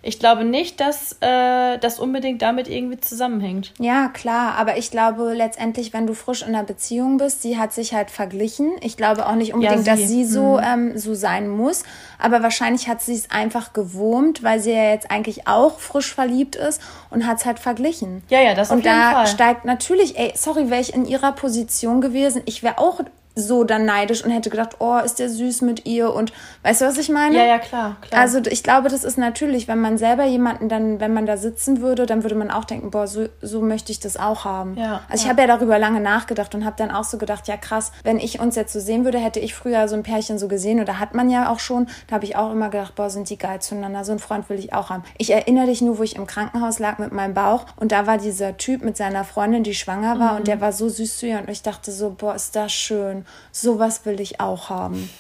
[0.03, 3.73] Ich glaube nicht, dass äh, das unbedingt damit irgendwie zusammenhängt.
[3.79, 7.73] Ja, klar, aber ich glaube letztendlich, wenn du frisch in einer Beziehung bist, sie hat
[7.73, 8.73] sich halt verglichen.
[8.81, 10.03] Ich glaube auch nicht unbedingt, ja, sie.
[10.03, 10.65] dass sie so, mhm.
[10.65, 11.83] ähm, so sein muss,
[12.19, 16.57] aber wahrscheinlich hat sie es einfach gewurmt, weil sie ja jetzt eigentlich auch frisch verliebt
[16.57, 16.81] ist
[17.11, 18.23] und hat es halt verglichen.
[18.29, 19.09] Ja, ja, das auf und jeden Fall.
[19.09, 23.01] Und da steigt natürlich, ey, sorry, wäre ich in ihrer Position gewesen, ich wäre auch
[23.39, 26.87] so dann neidisch und hätte gedacht, oh, ist der süß mit ihr und weißt du,
[26.87, 27.37] was ich meine?
[27.37, 28.21] Ja, ja, klar, klar.
[28.21, 31.81] Also ich glaube, das ist natürlich, wenn man selber jemanden dann, wenn man da sitzen
[31.81, 34.77] würde, dann würde man auch denken, boah, so, so möchte ich das auch haben.
[34.77, 35.31] Ja, also ich ja.
[35.31, 38.41] habe ja darüber lange nachgedacht und habe dann auch so gedacht, ja krass, wenn ich
[38.41, 41.15] uns jetzt so sehen würde, hätte ich früher so ein Pärchen so gesehen oder hat
[41.15, 44.05] man ja auch schon, da habe ich auch immer gedacht, boah, sind die geil zueinander,
[44.05, 45.05] so einen Freund will ich auch haben.
[45.17, 48.19] Ich erinnere dich nur, wo ich im Krankenhaus lag mit meinem Bauch und da war
[48.19, 50.39] dieser Typ mit seiner Freundin, die schwanger war mhm.
[50.39, 53.25] und der war so süß zu ihr und ich dachte so, boah, ist das schön
[53.53, 55.11] sowas will ich auch haben.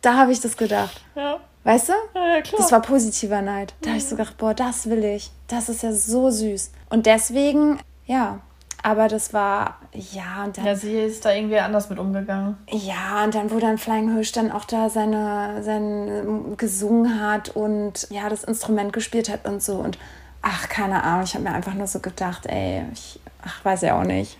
[0.00, 1.00] Da habe ich das gedacht.
[1.14, 1.38] Ja.
[1.64, 1.92] Weißt du?
[2.14, 2.62] Ja, ja, klar.
[2.62, 3.74] Das war positiver Neid.
[3.82, 5.30] Da habe ich so gedacht, boah, das will ich.
[5.48, 6.70] Das ist ja so süß.
[6.88, 8.40] Und deswegen, ja,
[8.82, 10.44] aber das war, ja.
[10.44, 12.56] Und dann, ja, sie ist da irgendwie anders mit umgegangen.
[12.70, 18.06] Ja, und dann, wo dann Flying Hirsch dann auch da seine, sein gesungen hat und
[18.10, 19.74] ja, das Instrument gespielt hat und so.
[19.74, 19.98] Und
[20.42, 24.00] ach, keine Ahnung, ich habe mir einfach nur so gedacht, ey, ich, ach, weiß ja
[24.00, 24.38] auch nicht.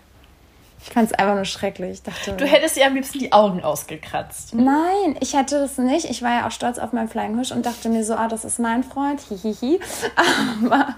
[0.80, 1.90] Ich fand es einfach nur schrecklich.
[1.90, 4.54] Ich dachte, du hättest ihr am liebsten die Augen ausgekratzt.
[4.54, 6.08] Nein, ich hätte das nicht.
[6.08, 8.44] Ich war ja auch stolz auf meinen Flying Hirsch und dachte mir so, ah, das
[8.44, 9.80] ist mein Freund, hihihi.
[10.64, 10.94] Aber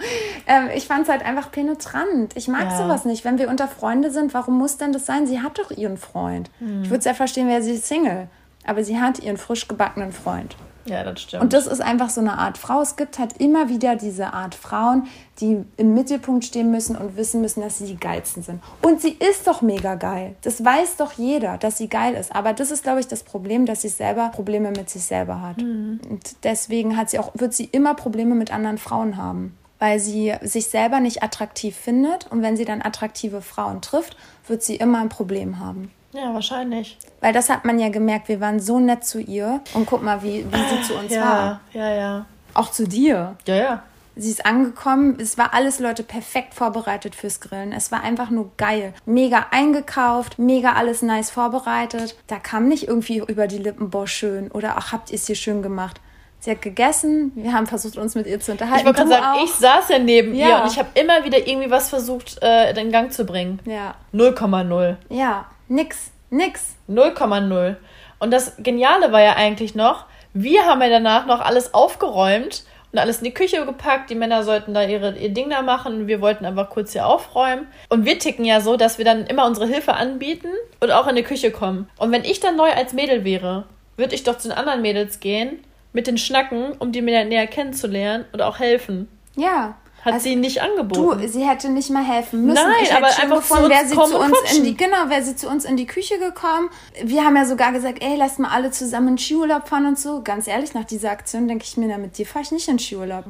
[0.46, 2.36] ähm, ich fand es halt einfach penetrant.
[2.36, 2.78] Ich mag ja.
[2.78, 3.24] sowas nicht.
[3.24, 5.26] Wenn wir unter Freunde sind, warum muss denn das sein?
[5.26, 6.50] Sie hat doch ihren Freund.
[6.58, 6.82] Hm.
[6.82, 8.28] Ich würde es ja verstehen, wäre sie Single.
[8.66, 10.56] aber sie hat ihren frisch gebackenen Freund.
[10.86, 11.42] Ja, das stimmt.
[11.42, 12.80] Und das ist einfach so eine Art Frau.
[12.80, 15.06] Es gibt halt immer wieder diese Art Frauen,
[15.40, 18.62] die im Mittelpunkt stehen müssen und wissen müssen, dass sie die geilsten sind.
[18.82, 20.36] Und sie ist doch mega geil.
[20.42, 22.34] Das weiß doch jeder, dass sie geil ist.
[22.34, 25.58] Aber das ist, glaube ich, das Problem, dass sie selber Probleme mit sich selber hat.
[25.58, 26.00] Mhm.
[26.08, 29.56] Und deswegen hat sie auch, wird sie immer Probleme mit anderen Frauen haben.
[29.78, 32.30] Weil sie sich selber nicht attraktiv findet.
[32.30, 35.90] Und wenn sie dann attraktive Frauen trifft, wird sie immer ein Problem haben.
[36.12, 36.98] ja, wahrscheinlich.
[37.20, 39.60] Weil das hat man ja gemerkt, wir waren so nett zu ihr.
[39.74, 41.60] Und guck mal, wie, wie sie zu uns war.
[41.72, 42.26] Ja, ja, ja.
[42.52, 43.36] Auch zu dir.
[43.46, 43.82] Ja, ja.
[44.16, 47.72] Sie ist angekommen, es war alles, Leute, perfekt vorbereitet fürs Grillen.
[47.72, 48.92] Es war einfach nur geil.
[49.06, 52.16] Mega eingekauft, mega alles nice vorbereitet.
[52.26, 54.50] Da kam nicht irgendwie über die Lippen, boah, schön.
[54.50, 56.00] Oder ach, habt ihr es hier schön gemacht.
[56.40, 58.78] Sie hat gegessen, wir haben versucht, uns mit ihr zu unterhalten.
[58.80, 59.44] Ich wollte gerade sagen, auch.
[59.44, 60.48] ich saß ja neben Ja.
[60.48, 63.60] ihr und ich habe immer wieder irgendwie was versucht, äh, in Gang zu bringen.
[63.66, 64.96] Ja, 0,0.
[65.10, 66.76] ja, nix, nix.
[66.88, 67.76] 0,0.
[68.20, 72.98] Und das Geniale war ja eigentlich noch, wir haben ja danach noch alles aufgeräumt und
[72.98, 74.10] alles in die Küche gepackt.
[74.10, 76.06] Die Männer sollten da ihre, ihr Ding da machen.
[76.06, 77.66] Wir wollten einfach kurz hier aufräumen.
[77.88, 80.48] Und wir ticken ja so, dass wir dann immer unsere Hilfe anbieten
[80.80, 81.88] und auch in die Küche kommen.
[81.98, 83.64] Und wenn ich dann neu als Mädel wäre,
[83.96, 85.60] würde ich doch zu den anderen Mädels gehen,
[85.92, 89.08] mit den Schnacken, um die mir näher kennenzulernen und auch helfen.
[89.36, 89.76] Ja.
[90.02, 91.20] Hat Also, sie nicht angeboten.
[91.20, 92.54] Du, sie hätte nicht mal helfen müssen.
[92.54, 95.48] Nein, ich aber einfach gefunden, wäre sie zu uns in die, genau, wäre sie zu
[95.48, 96.70] uns in die Küche gekommen.
[97.02, 100.22] Wir haben ja sogar gesagt, ey, lasst mal alle zusammen in Skiurlaub fahren und so.
[100.22, 102.78] Ganz ehrlich, nach dieser Aktion denke ich mir, na, mit dir fahre ich nicht in
[102.78, 103.24] Skiurlaub.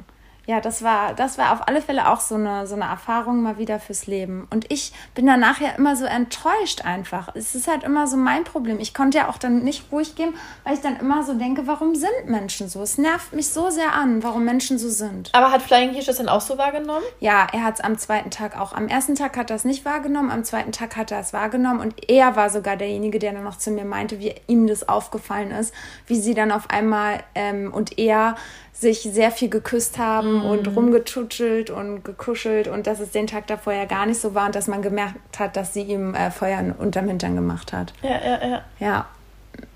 [0.50, 3.56] Ja, das war, das war auf alle Fälle auch so eine, so eine Erfahrung mal
[3.56, 4.48] wieder fürs Leben.
[4.50, 7.28] Und ich bin danach ja immer so enttäuscht einfach.
[7.36, 8.80] Es ist halt immer so mein Problem.
[8.80, 10.34] Ich konnte ja auch dann nicht ruhig gehen,
[10.64, 12.82] weil ich dann immer so denke, warum sind Menschen so?
[12.82, 15.30] Es nervt mich so sehr an, warum Menschen so sind.
[15.34, 17.04] Aber hat Flying Hirsch das dann auch so wahrgenommen?
[17.20, 18.72] Ja, er hat es am zweiten Tag auch.
[18.72, 21.78] Am ersten Tag hat er es nicht wahrgenommen, am zweiten Tag hat er es wahrgenommen
[21.78, 25.52] und er war sogar derjenige, der dann noch zu mir meinte, wie ihm das aufgefallen
[25.52, 25.72] ist,
[26.08, 28.34] wie sie dann auf einmal ähm, und er
[28.80, 33.74] sich sehr viel geküsst haben und rumgetutschelt und gekuschelt und dass es den Tag davor
[33.74, 36.74] ja gar nicht so war und dass man gemerkt hat, dass sie ihm äh, Feuer
[36.78, 37.92] unterm Hintern gemacht hat.
[38.02, 38.62] Ja, ja, ja.
[38.78, 39.06] Ja,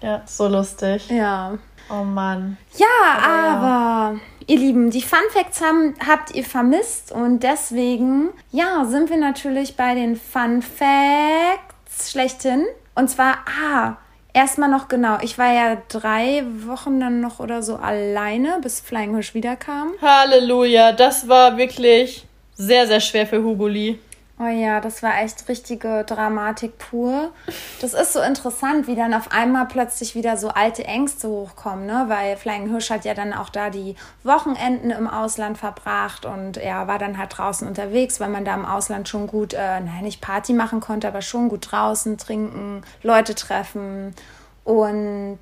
[0.00, 1.08] Ja, so lustig.
[1.10, 1.58] ja.
[1.90, 2.56] Oh Mann.
[2.78, 2.86] Ja,
[3.22, 3.56] Aber ja.
[3.56, 9.18] aber, ihr Lieben, die Fun Facts haben, habt ihr vermisst und deswegen, ja, sind wir
[9.18, 12.64] natürlich bei den Fun Facts schlechthin.
[12.94, 13.36] Und zwar,
[13.70, 13.96] ah,
[14.34, 19.14] erstmal noch genau, ich war ja drei Wochen dann noch oder so alleine, bis Flying
[19.14, 19.92] Hirsch wiederkam.
[20.02, 23.98] Halleluja, das war wirklich sehr, sehr schwer für Hugo Lee.
[24.36, 27.32] Oh ja, das war echt richtige Dramatik pur.
[27.80, 32.06] Das ist so interessant, wie dann auf einmal plötzlich wieder so alte Ängste hochkommen, ne?
[32.08, 33.94] Weil Flying Hirsch hat ja dann auch da die
[34.24, 38.64] Wochenenden im Ausland verbracht und er war dann halt draußen unterwegs, weil man da im
[38.64, 43.36] Ausland schon gut, äh, nein, nicht Party machen konnte, aber schon gut draußen trinken, Leute
[43.36, 44.16] treffen
[44.64, 45.38] und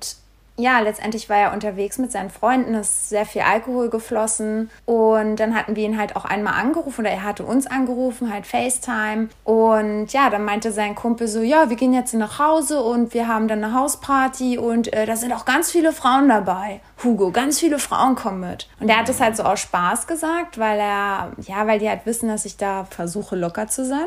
[0.57, 5.37] ja, letztendlich war er unterwegs mit seinen Freunden, es ist sehr viel Alkohol geflossen und
[5.37, 9.29] dann hatten wir ihn halt auch einmal angerufen oder er hatte uns angerufen, halt FaceTime
[9.43, 13.27] und ja, dann meinte sein Kumpel so, ja, wir gehen jetzt nach Hause und wir
[13.27, 16.81] haben dann eine Hausparty und äh, da sind auch ganz viele Frauen dabei.
[17.03, 18.67] Hugo, ganz viele Frauen kommen mit.
[18.79, 22.05] Und er hat das halt so aus Spaß gesagt, weil er, ja, weil die halt
[22.05, 24.05] wissen, dass ich da versuche locker zu sein.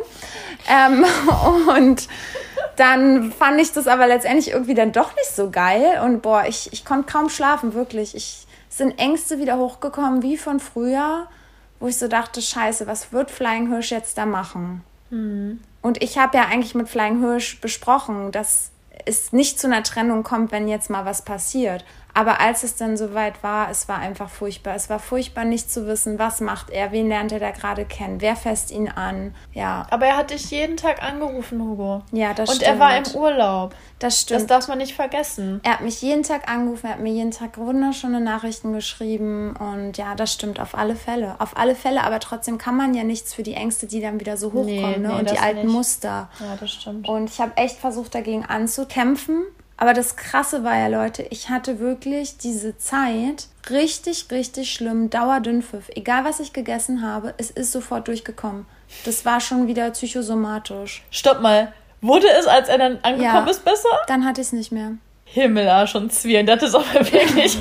[0.68, 1.04] Ähm,
[1.76, 2.08] und
[2.76, 6.00] dann fand ich das aber letztendlich irgendwie dann doch nicht so geil.
[6.04, 8.14] Und boah, ich, ich konnte kaum schlafen, wirklich.
[8.14, 8.46] Ich
[8.76, 11.28] es sind Ängste wieder hochgekommen, wie von früher,
[11.80, 14.82] wo ich so dachte, scheiße, was wird Flying Hirsch jetzt da machen?
[15.80, 18.70] Und ich habe ja eigentlich mit Flying Hirsch besprochen, dass
[19.06, 21.86] es nicht zu einer Trennung kommt, wenn jetzt mal was passiert.
[22.18, 24.74] Aber als es dann soweit war, es war einfach furchtbar.
[24.74, 28.22] Es war furchtbar, nicht zu wissen, was macht er, wen lernt er da gerade kennen,
[28.22, 29.34] wer fässt ihn an.
[29.52, 32.02] Ja, Aber er hat dich jeden Tag angerufen, Hugo.
[32.12, 32.70] ja, das Und stimmt.
[32.72, 33.74] er war im Urlaub.
[33.98, 34.40] Das stimmt.
[34.40, 35.60] Das darf man nicht vergessen.
[35.62, 39.98] Er hat mich jeden Tag angerufen, er hat mir jeden Tag wunderschöne Nachrichten geschrieben und
[39.98, 41.36] ja, das stimmt auf alle Fälle.
[41.38, 44.36] Auf alle Fälle, aber trotzdem kann man ja nichts für die Ängste, die dann wieder
[44.38, 45.08] so hochkommen Nee, ne?
[45.08, 45.72] nee, und die alten nicht.
[45.72, 46.30] Muster.
[46.40, 47.06] Ja, das stimmt.
[47.08, 49.44] Und ich habe echt versucht, dagegen anzukämpfen.
[49.78, 55.90] Aber das Krasse war ja, Leute, ich hatte wirklich diese Zeit richtig, richtig schlimm, Dauerdünnpfiff.
[55.94, 58.64] Egal, was ich gegessen habe, es ist sofort durchgekommen.
[59.04, 61.04] Das war schon wieder psychosomatisch.
[61.10, 61.72] Stopp mal.
[62.00, 63.50] Wurde es, als er dann angekommen Ja.
[63.50, 63.88] ist, besser?
[64.06, 64.92] Dann hatte ich es nicht mehr.
[65.24, 66.46] Himmelarsch und Zwirn.
[66.46, 67.58] Das ist aber wirklich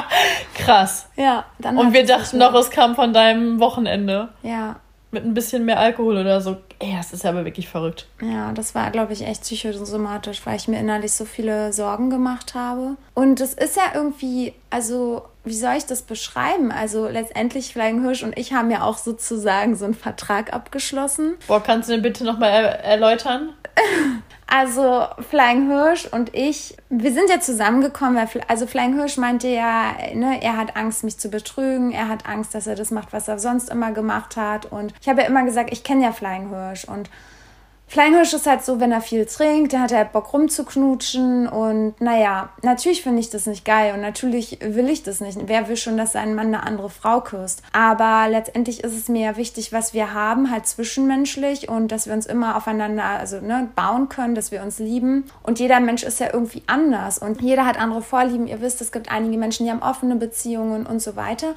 [0.54, 1.06] krass.
[1.16, 4.30] Ja, dann Und wir dachten noch, es kam von deinem Wochenende.
[4.42, 4.76] Ja,
[5.14, 6.56] Mit ein bisschen mehr Alkohol oder so.
[6.80, 8.08] Ey, das ist ja aber wirklich verrückt.
[8.20, 12.54] Ja, das war, glaube ich, echt psychosomatisch, weil ich mir innerlich so viele Sorgen gemacht
[12.54, 12.96] habe.
[13.14, 16.72] Und es ist ja irgendwie, also, wie soll ich das beschreiben?
[16.72, 21.34] Also, letztendlich, Flying Hirsch und ich haben ja auch sozusagen so einen Vertrag abgeschlossen.
[21.46, 23.50] Boah, kannst du den bitte nochmal er erläutern?
[24.46, 29.94] Also Flying Hirsch und ich, wir sind ja zusammengekommen, weil also Flying Hirsch meinte ja,
[30.14, 33.26] ne, er hat Angst, mich zu betrügen, er hat Angst, dass er das macht, was
[33.26, 34.66] er sonst immer gemacht hat.
[34.66, 37.10] Und ich habe ja immer gesagt, ich kenne ja Flying Hirsch und
[37.86, 42.00] Flying Hirsch ist halt so, wenn er viel trinkt, der hat halt Bock rumzuknutschen und
[42.00, 45.38] naja, natürlich finde ich das nicht geil und natürlich will ich das nicht.
[45.46, 47.62] Wer will schon, dass sein Mann eine andere Frau küsst?
[47.72, 52.14] Aber letztendlich ist es mir ja wichtig, was wir haben, halt zwischenmenschlich und dass wir
[52.14, 55.26] uns immer aufeinander, also ne, bauen können, dass wir uns lieben.
[55.42, 58.48] Und jeder Mensch ist ja irgendwie anders und jeder hat andere Vorlieben.
[58.48, 61.54] Ihr wisst, es gibt einige Menschen, die haben offene Beziehungen und so weiter.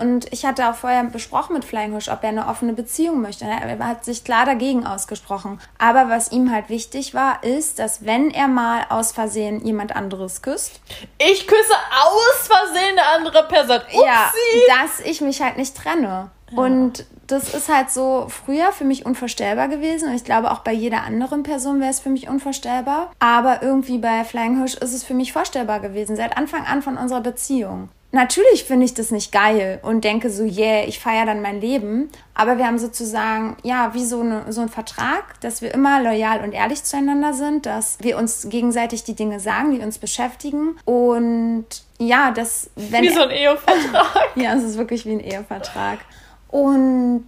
[0.00, 3.44] Und ich hatte auch vorher besprochen mit Flying Hirsch, ob er eine offene Beziehung möchte.
[3.44, 5.60] Er hat sich klar dagegen ausgesprochen.
[5.78, 10.42] Aber was ihm halt wichtig war, ist, dass wenn er mal aus Versehen jemand anderes
[10.42, 10.80] küsst.
[11.18, 13.76] Ich küsse aus Versehen eine andere Person.
[13.76, 14.04] Upsi.
[14.06, 14.30] Ja,
[14.68, 16.30] dass ich mich halt nicht trenne.
[16.50, 16.58] Ja.
[16.58, 20.72] Und das ist halt so früher für mich unvorstellbar gewesen und ich glaube auch bei
[20.72, 23.12] jeder anderen Person wäre es für mich unvorstellbar.
[23.20, 26.96] Aber irgendwie bei Flying Hirsch ist es für mich vorstellbar gewesen, seit Anfang an von
[26.96, 27.88] unserer Beziehung.
[28.12, 32.10] Natürlich finde ich das nicht geil und denke so, yeah, ich feiere dann mein Leben.
[32.34, 36.42] Aber wir haben sozusagen, ja, wie so, eine, so ein Vertrag, dass wir immer loyal
[36.42, 40.76] und ehrlich zueinander sind, dass wir uns gegenseitig die Dinge sagen, die uns beschäftigen.
[40.84, 41.66] Und
[41.98, 43.04] ja, dass wenn.
[43.04, 44.30] Wie so ein Ehevertrag.
[44.34, 46.00] ja, es ist wirklich wie ein Ehevertrag.
[46.48, 47.26] Und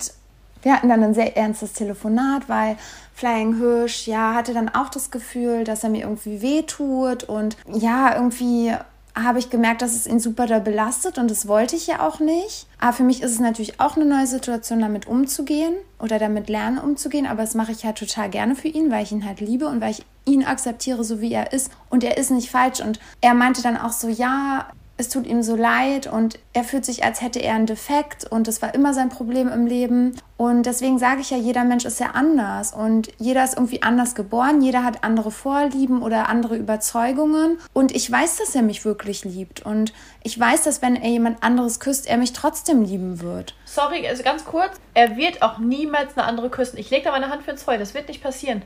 [0.62, 2.76] wir hatten dann ein sehr ernstes Telefonat, weil
[3.14, 8.16] Flying Hirsch, ja, hatte dann auch das Gefühl, dass er mir irgendwie wehtut und ja,
[8.16, 8.72] irgendwie
[9.14, 12.18] habe ich gemerkt, dass es ihn super da belastet und das wollte ich ja auch
[12.18, 12.66] nicht.
[12.78, 16.78] Aber für mich ist es natürlich auch eine neue Situation, damit umzugehen oder damit lernen
[16.78, 17.26] umzugehen.
[17.26, 19.80] Aber das mache ich halt total gerne für ihn, weil ich ihn halt liebe und
[19.80, 21.70] weil ich ihn akzeptiere, so wie er ist.
[21.90, 22.80] Und er ist nicht falsch.
[22.80, 24.66] Und er meinte dann auch so, ja,
[25.02, 28.46] es tut ihm so leid und er fühlt sich, als hätte er einen Defekt und
[28.46, 30.14] das war immer sein Problem im Leben.
[30.36, 34.14] Und deswegen sage ich ja, jeder Mensch ist ja anders und jeder ist irgendwie anders
[34.14, 37.58] geboren, jeder hat andere Vorlieben oder andere Überzeugungen.
[37.72, 41.42] Und ich weiß, dass er mich wirklich liebt und ich weiß, dass wenn er jemand
[41.42, 43.54] anderes küsst, er mich trotzdem lieben wird.
[43.64, 46.78] Sorry, also ganz kurz, er wird auch niemals eine andere küssen.
[46.78, 48.62] Ich lege da meine Hand für ins Feuer, das wird nicht passieren.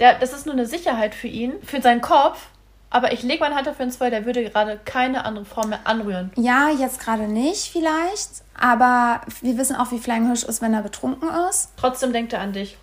[0.00, 2.48] Der, das ist nur eine Sicherheit für ihn, für seinen Kopf,
[2.94, 5.80] aber ich lege meine Hand dafür ins Feuer, der würde gerade keine andere Frau mehr
[5.82, 6.30] anrühren.
[6.36, 8.30] Ja, jetzt gerade nicht vielleicht.
[8.56, 11.70] Aber wir wissen auch, wie Flying Hirsch ist, wenn er betrunken ist.
[11.76, 12.78] Trotzdem denkt er an dich.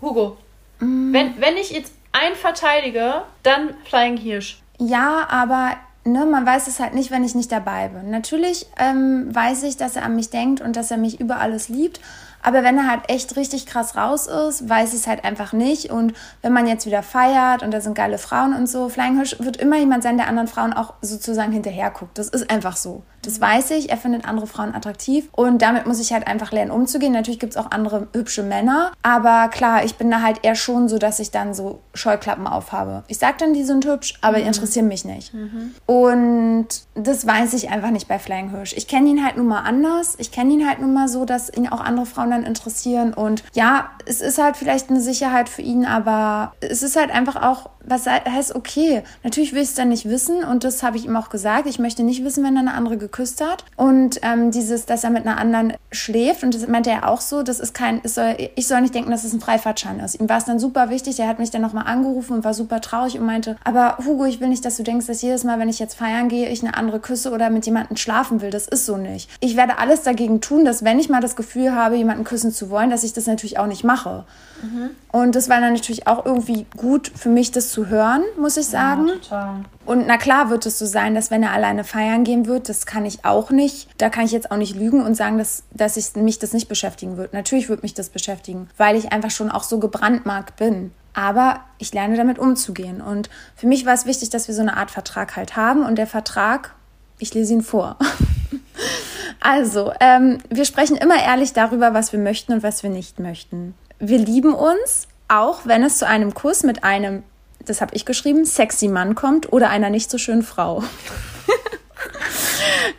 [0.00, 0.36] Hugo,
[0.78, 1.12] mm.
[1.12, 4.62] wenn, wenn ich jetzt einen verteidige, dann Flying Hirsch.
[4.78, 5.72] Ja, aber
[6.04, 8.10] ne, man weiß es halt nicht, wenn ich nicht dabei bin.
[8.10, 11.68] Natürlich ähm, weiß ich, dass er an mich denkt und dass er mich über alles
[11.68, 12.00] liebt.
[12.42, 15.90] Aber wenn er halt echt richtig krass raus ist, weiß ich es halt einfach nicht.
[15.90, 19.36] Und wenn man jetzt wieder feiert und da sind geile Frauen und so, Flying Hirsch
[19.38, 22.18] wird immer jemand sein, der anderen Frauen auch sozusagen hinterher guckt.
[22.18, 23.02] Das ist einfach so.
[23.22, 23.90] Das weiß ich.
[23.90, 25.28] Er findet andere Frauen attraktiv.
[25.32, 27.12] Und damit muss ich halt einfach lernen, umzugehen.
[27.12, 28.92] Natürlich gibt es auch andere hübsche Männer.
[29.02, 33.02] Aber klar, ich bin da halt eher schon so, dass ich dann so Scheuklappen aufhabe.
[33.08, 34.42] Ich sag dann, die sind hübsch, aber mhm.
[34.42, 35.34] die interessieren mich nicht.
[35.34, 35.74] Mhm.
[35.86, 38.72] Und das weiß ich einfach nicht bei Flying Hirsch.
[38.74, 40.14] Ich kenne ihn halt nun mal anders.
[40.18, 43.14] Ich kenne ihn halt nun mal so, dass ihn auch andere Frauen dann interessieren.
[43.14, 47.36] Und ja, es ist halt vielleicht eine Sicherheit für ihn, aber es ist halt einfach
[47.36, 49.02] auch was heißt okay?
[49.22, 51.66] Natürlich will ich es dann nicht wissen und das habe ich ihm auch gesagt.
[51.66, 53.64] Ich möchte nicht wissen, wenn er eine andere geküsst hat.
[53.76, 57.42] Und ähm, dieses, dass er mit einer anderen schläft und das meinte er auch so,
[57.42, 60.20] das ist kein, soll, ich soll nicht denken, dass es ein Freifahrtschein ist.
[60.20, 62.80] Ihm war es dann super wichtig, der hat mich dann nochmal angerufen und war super
[62.80, 65.68] traurig und meinte, aber Hugo, ich will nicht, dass du denkst, dass jedes Mal, wenn
[65.68, 68.50] ich jetzt feiern gehe, ich eine andere küsse oder mit jemandem schlafen will.
[68.50, 69.30] Das ist so nicht.
[69.40, 72.70] Ich werde alles dagegen tun, dass wenn ich mal das Gefühl habe, jemanden küssen zu
[72.70, 74.24] wollen, dass ich das natürlich auch nicht mache.
[74.62, 74.90] Mhm.
[75.10, 78.66] Und das war dann natürlich auch irgendwie gut für mich, das zu hören, muss ich
[78.66, 79.08] sagen.
[79.08, 79.60] Ja, total.
[79.86, 82.86] Und na klar wird es so sein, dass wenn er alleine feiern gehen wird, das
[82.86, 83.88] kann ich auch nicht.
[83.98, 86.68] Da kann ich jetzt auch nicht lügen und sagen, dass, dass ich, mich das nicht
[86.68, 87.32] beschäftigen wird.
[87.32, 90.92] Natürlich wird mich das beschäftigen, weil ich einfach schon auch so gebrandmarkt bin.
[91.14, 93.00] Aber ich lerne damit umzugehen.
[93.00, 95.84] Und für mich war es wichtig, dass wir so eine Art Vertrag halt haben.
[95.84, 96.74] Und der Vertrag,
[97.18, 97.96] ich lese ihn vor.
[99.40, 103.74] also, ähm, wir sprechen immer ehrlich darüber, was wir möchten und was wir nicht möchten
[103.98, 107.22] wir lieben uns, auch wenn es zu einem Kuss mit einem,
[107.64, 110.82] das habe ich geschrieben, sexy Mann kommt oder einer nicht so schönen Frau.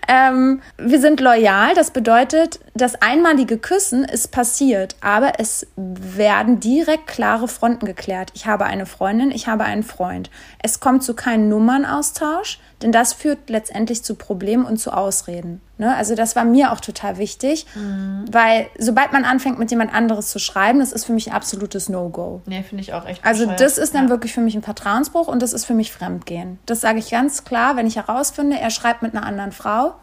[0.08, 7.08] ähm, wir sind loyal, das bedeutet, das einmalige Küssen ist passiert, aber es werden direkt
[7.08, 8.32] klare Fronten geklärt.
[8.36, 10.30] Ich habe eine Freundin, ich habe einen Freund.
[10.62, 15.62] Es kommt zu keinem Nummernaustausch, denn das führt letztendlich zu Problemen und zu Ausreden.
[15.80, 15.96] Ne?
[15.96, 18.26] Also das war mir auch total wichtig, mhm.
[18.30, 21.88] weil sobald man anfängt, mit jemand anderes zu schreiben, das ist für mich ein absolutes
[21.88, 22.42] No-Go.
[22.46, 24.10] Nee, finde ich auch echt Also das ist dann ja.
[24.10, 26.60] wirklich für mich ein Vertrauensbruch und das ist für mich Fremdgehen.
[26.66, 29.96] Das sage ich ganz klar, wenn ich herausfinde, er schreibt mit einer anderen Frau,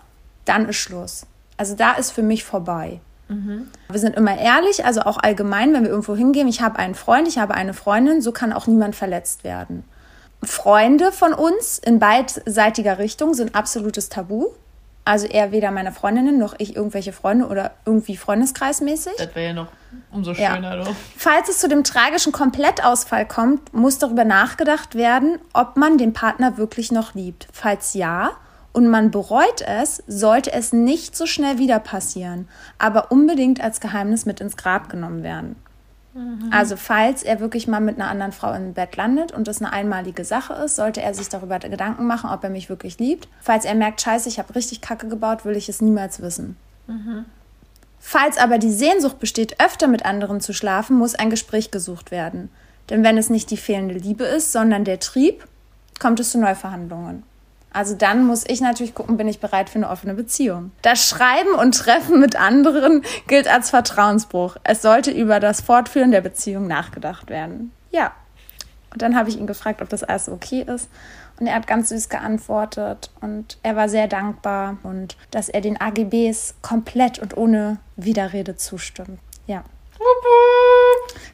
[0.46, 1.26] dann ist Schluss.
[1.58, 3.00] Also da ist für mich vorbei.
[3.88, 6.46] Wir sind immer ehrlich, also auch allgemein, wenn wir irgendwo hingehen.
[6.48, 9.84] Ich habe einen Freund, ich habe eine Freundin, so kann auch niemand verletzt werden.
[10.42, 14.50] Freunde von uns in beidseitiger Richtung sind absolutes Tabu.
[15.06, 19.12] Also er weder meine Freundinnen noch ich irgendwelche Freunde oder irgendwie freundeskreismäßig.
[19.16, 19.68] Das wäre ja noch
[20.10, 20.56] umso Ja.
[20.56, 20.96] schöner, du.
[21.16, 26.56] Falls es zu dem tragischen Komplettausfall kommt, muss darüber nachgedacht werden, ob man den Partner
[26.58, 27.46] wirklich noch liebt.
[27.52, 28.32] Falls ja
[28.72, 32.48] und man bereut es, sollte es nicht so schnell wieder passieren,
[32.78, 35.54] aber unbedingt als Geheimnis mit ins Grab genommen werden.
[36.50, 39.72] Also falls er wirklich mal mit einer anderen Frau im Bett landet und das eine
[39.72, 43.28] einmalige Sache ist, sollte er sich darüber Gedanken machen, ob er mich wirklich liebt.
[43.40, 46.56] Falls er merkt, scheiße, ich habe richtig Kacke gebaut, will ich es niemals wissen.
[47.98, 52.50] Falls aber die Sehnsucht besteht, öfter mit anderen zu schlafen, muss ein Gespräch gesucht werden.
[52.88, 55.46] Denn wenn es nicht die fehlende Liebe ist, sondern der Trieb,
[55.98, 57.24] kommt es zu Neuverhandlungen.
[57.76, 60.70] Also dann muss ich natürlich gucken, bin ich bereit für eine offene Beziehung.
[60.80, 64.56] Das Schreiben und Treffen mit anderen gilt als Vertrauensbruch.
[64.64, 67.72] Es sollte über das Fortführen der Beziehung nachgedacht werden.
[67.90, 68.12] Ja.
[68.94, 70.88] Und dann habe ich ihn gefragt, ob das alles okay ist.
[71.38, 75.78] Und er hat ganz süß geantwortet und er war sehr dankbar und dass er den
[75.78, 79.20] AGBs komplett und ohne Widerrede zustimmt.
[79.46, 79.64] Ja.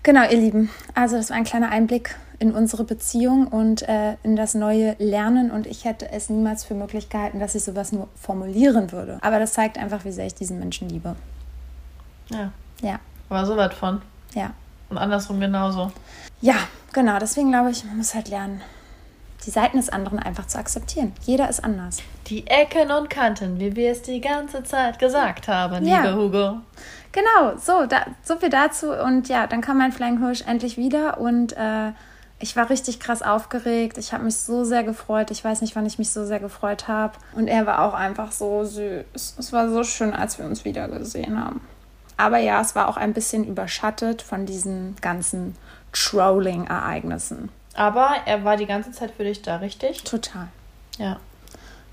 [0.02, 0.70] Genau, ihr Lieben.
[0.94, 5.50] Also das war ein kleiner Einblick in unsere Beziehung und äh, in das neue Lernen.
[5.52, 9.18] Und ich hätte es niemals für möglich gehalten, dass ich sowas nur formulieren würde.
[9.22, 11.14] Aber das zeigt einfach, wie sehr ich diesen Menschen liebe.
[12.30, 12.50] Ja.
[12.80, 12.98] Ja,
[13.28, 14.02] Aber so was von.
[14.34, 14.50] ja.
[14.90, 15.90] Und andersrum genauso.
[16.42, 16.56] Ja,
[16.92, 17.18] genau.
[17.18, 18.60] Deswegen glaube ich, man muss halt lernen,
[19.46, 21.12] die Seiten des anderen einfach zu akzeptieren.
[21.22, 21.98] Jeder ist anders.
[22.26, 26.02] Die Ecken und Kanten, wie wir es die ganze Zeit gesagt haben, Ja.
[26.02, 26.56] liebe Hugo.
[27.12, 28.90] Genau, so, da, so viel dazu.
[28.92, 31.92] Und ja, dann kam mein Flying Hirsch endlich wieder und äh,
[32.38, 33.98] ich war richtig krass aufgeregt.
[33.98, 35.30] Ich habe mich so sehr gefreut.
[35.30, 37.12] Ich weiß nicht, wann ich mich so sehr gefreut habe.
[37.34, 39.04] Und er war auch einfach so süß.
[39.14, 41.60] Es war so schön, als wir uns wiedergesehen haben.
[42.16, 45.56] Aber ja, es war auch ein bisschen überschattet von diesen ganzen
[45.92, 47.50] Trolling-Ereignissen.
[47.74, 50.02] Aber er war die ganze Zeit für dich da, richtig?
[50.04, 50.48] Total.
[50.98, 51.18] Ja.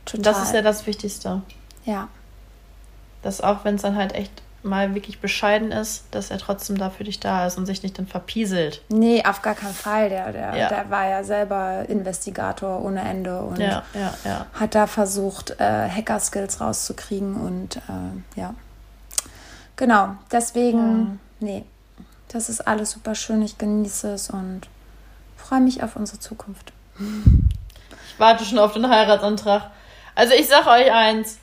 [0.06, 0.24] Total.
[0.24, 1.42] Das ist ja das Wichtigste.
[1.86, 2.08] ja.
[3.22, 4.32] Dass auch wenn es dann halt echt
[4.64, 7.98] mal wirklich bescheiden ist, dass er trotzdem da für dich da ist und sich nicht
[7.98, 8.82] dann verpieselt.
[8.90, 10.10] Nee, auf gar keinen Fall.
[10.10, 10.70] Der, der, Ja.
[10.70, 16.60] der war ja selber Investigator ohne Ende und Ja, ja, hat da versucht, äh, Hacker-Skills
[16.60, 18.54] rauszukriegen und äh, ja.
[19.78, 21.64] Genau, deswegen, nee,
[22.28, 23.42] das ist alles super schön.
[23.42, 24.62] Ich genieße es und
[25.38, 26.74] freue mich auf unsere Zukunft.
[27.00, 29.72] Ich warte schon auf den Heiratsantrag.
[30.16, 31.38] Also ich sag euch eins.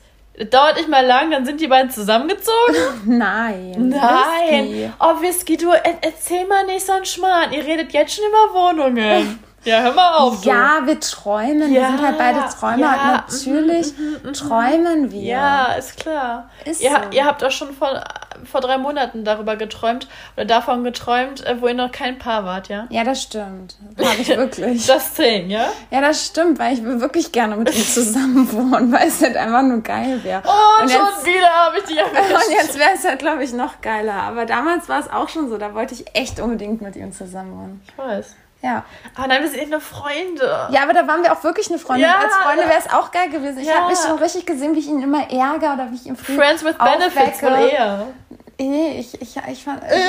[0.45, 2.75] Dauert nicht mal lang, dann sind die beiden zusammengezogen.
[3.05, 3.89] Nein.
[3.89, 4.69] Nein.
[4.69, 4.91] Whisky.
[4.99, 7.51] Oh, Whisky, du er erzähl mal nicht so einen Schmarrn.
[7.53, 9.39] Ihr redet jetzt schon über Wohnungen.
[9.67, 10.41] Ja, hör mal auf.
[10.41, 10.49] Du.
[10.49, 11.69] Ja, wir träumen.
[11.71, 13.93] wir Ja, sind halt beide Träumer ja, und natürlich
[14.33, 15.21] träumen wir.
[15.21, 16.49] Ja, ist klar.
[16.65, 16.97] Ist ihr, so.
[17.15, 18.01] ihr habt auch schon vor,
[18.49, 22.69] vor drei Monaten darüber geträumt oder davon geträumt, äh, wo ihr noch kein Paar wart,
[22.69, 22.87] ja?
[22.89, 23.75] Ja, das stimmt.
[23.97, 24.85] Habe ich wirklich.
[24.85, 25.65] Das zehn, ja?
[25.91, 29.35] Ja, das stimmt, weil ich will wirklich gerne mit ihm zusammen wohnen, weil es halt
[29.35, 30.43] einfach nur geil wäre.
[30.45, 32.51] Oh, Und schon jetzt- wieder habe ich Und erwischt.
[32.51, 34.13] jetzt wäre es halt, glaube ich, noch geiler.
[34.13, 35.57] Aber damals war es auch schon so.
[35.57, 37.81] Da wollte ich echt unbedingt mit ihm zusammen wohnen.
[37.87, 38.35] Ich weiß.
[38.61, 38.83] Ja.
[39.15, 40.67] Ah nein, wir sind nur Freunde.
[40.71, 42.07] Ja, aber da waren wir auch wirklich eine Freundin.
[42.07, 43.59] Ja, Als Freunde wäre es auch geil gewesen.
[43.59, 43.75] Ich Ja.
[43.81, 46.63] habe mich schon richtig gesehen, wie ich ihn immer ärgere oder wie ich ihn Friends
[46.65, 48.07] with Benefits wohl eher.
[48.59, 49.83] Nee, ich, ich, ich fand.
[49.83, 49.99] Äh.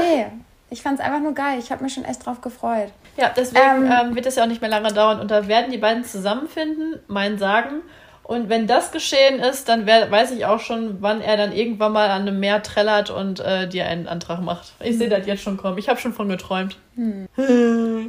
[0.00, 0.26] Nee.
[0.70, 1.58] Ich fand es einfach nur geil.
[1.58, 2.90] Ich habe mich schon echt drauf gefreut.
[3.16, 5.70] Ja, deswegen Ähm, ähm, wird es ja auch nicht mehr lange dauern und da werden
[5.70, 7.82] die beiden zusammenfinden, mein Sagen.
[8.28, 11.92] Und wenn das geschehen ist, dann wer, weiß ich auch schon, wann er dann irgendwann
[11.92, 14.74] mal an einem Meer trällert und äh, dir einen Antrag macht.
[14.84, 15.78] Ich sehe das jetzt schon kommen.
[15.78, 16.76] Ich habe schon von geträumt.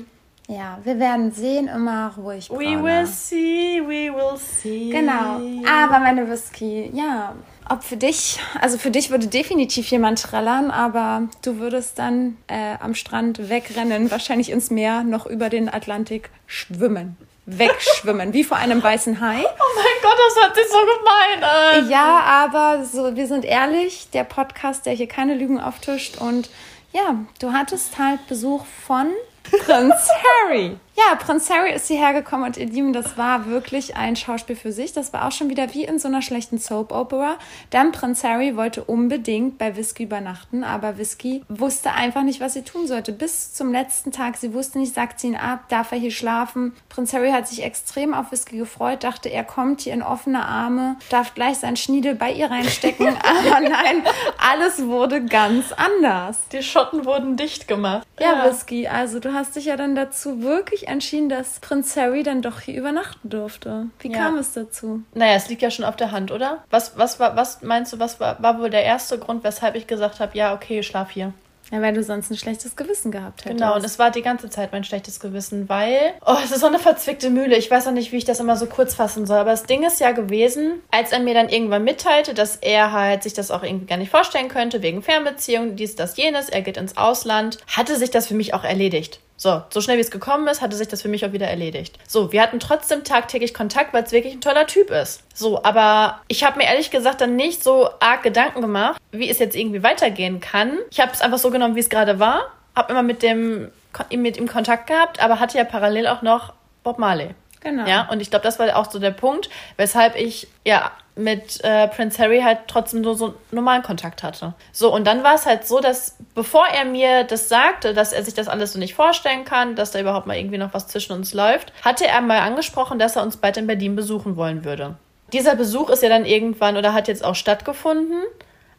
[0.51, 2.49] Ja, wir werden sehen, immer ruhig.
[2.49, 2.83] We Braune.
[2.83, 4.89] will see, we will see.
[4.89, 5.39] Genau.
[5.69, 7.35] Aber meine Whisky, ja.
[7.69, 12.73] Ob für dich, also für dich würde definitiv jemand trällern, aber du würdest dann äh,
[12.79, 17.15] am Strand wegrennen, wahrscheinlich ins Meer, noch über den Atlantik schwimmen.
[17.57, 19.37] Wegschwimmen, wie vor einem weißen Hai.
[19.43, 21.89] Oh mein Gott, das hört sich so gemein an.
[21.89, 26.17] Ja, aber so, wir sind ehrlich, der Podcast, der hier keine Lügen auftischt.
[26.17, 26.49] Und
[26.93, 29.11] ja, du hattest halt Besuch von
[29.43, 29.95] Prinz
[30.47, 30.77] Harry.
[30.99, 34.73] Ja, Prinz Harry ist hierher gekommen und ihr Lieben, das war wirklich ein Schauspiel für
[34.73, 34.91] sich.
[34.91, 37.37] Das war auch schon wieder wie in so einer schlechten Soap Opera.
[37.69, 42.63] Dann Prinz Harry wollte unbedingt bei Whisky übernachten, aber Whisky wusste einfach nicht, was sie
[42.63, 43.13] tun sollte.
[43.13, 44.35] Bis zum letzten Tag.
[44.35, 46.73] Sie wusste nicht, sagt sie ihn ab, darf er hier schlafen.
[46.89, 50.97] Prinz Harry hat sich extrem auf Whisky gefreut, dachte, er kommt hier in offene Arme,
[51.09, 53.07] darf gleich sein Schniedel bei ihr reinstecken.
[53.23, 54.03] aber nein,
[54.37, 56.39] alles wurde ganz anders.
[56.51, 58.05] Die Schotten wurden dicht gemacht.
[58.19, 62.41] Ja, Whisky, also du hast dich ja dann dazu wirklich entschieden, dass Prinz Harry dann
[62.41, 63.87] doch hier übernachten durfte.
[63.99, 64.17] Wie Ja.
[64.17, 65.01] kam es dazu?
[65.13, 66.63] Naja, es liegt ja schon auf der Hand, oder?
[66.69, 69.87] Was, was, war, was meinst du, was war, war wohl der erste Grund, weshalb ich
[69.87, 71.33] gesagt habe, ja, okay, schlaf hier?
[71.71, 73.59] Ja, weil du sonst ein schlechtes Gewissen gehabt hättest.
[73.59, 76.65] Genau, und es war die ganze Zeit mein schlechtes Gewissen, weil, oh, es ist so
[76.65, 77.55] eine verzwickte Mühle.
[77.57, 79.37] Ich weiß auch nicht, wie ich das immer so kurz fassen soll.
[79.37, 83.21] Aber das Ding ist ja gewesen, als er mir dann irgendwann mitteilte, dass er halt
[83.21, 86.77] sich das auch irgendwie gar nicht vorstellen könnte, wegen Fernbeziehungen, dies, das, jenes, er geht
[86.77, 89.19] ins Ausland, hatte sich das für mich auch erledigt.
[89.41, 91.97] So, so schnell wie es gekommen ist, hatte sich das für mich auch wieder erledigt.
[92.05, 95.23] So, wir hatten trotzdem tagtäglich Kontakt, weil es wirklich ein toller Typ ist.
[95.33, 99.39] So, aber ich habe mir ehrlich gesagt dann nicht so arg Gedanken gemacht, wie es
[99.39, 100.77] jetzt irgendwie weitergehen kann.
[100.91, 102.51] Ich habe es einfach so genommen, wie es gerade war.
[102.75, 103.71] Habe immer mit dem
[104.11, 106.51] mit ihm Kontakt gehabt, aber hatte ja parallel auch noch
[106.83, 107.29] Bob Marley.
[107.61, 107.85] Genau.
[107.85, 111.87] Ja, und ich glaube, das war auch so der Punkt, weshalb ich ja mit äh,
[111.89, 114.53] Prince Harry halt trotzdem nur so normalen Kontakt hatte.
[114.71, 118.23] So, und dann war es halt so, dass bevor er mir das sagte, dass er
[118.23, 121.13] sich das alles so nicht vorstellen kann, dass da überhaupt mal irgendwie noch was zwischen
[121.13, 124.95] uns läuft, hatte er mal angesprochen, dass er uns bald in Berlin besuchen wollen würde.
[125.33, 128.23] Dieser Besuch ist ja dann irgendwann oder hat jetzt auch stattgefunden,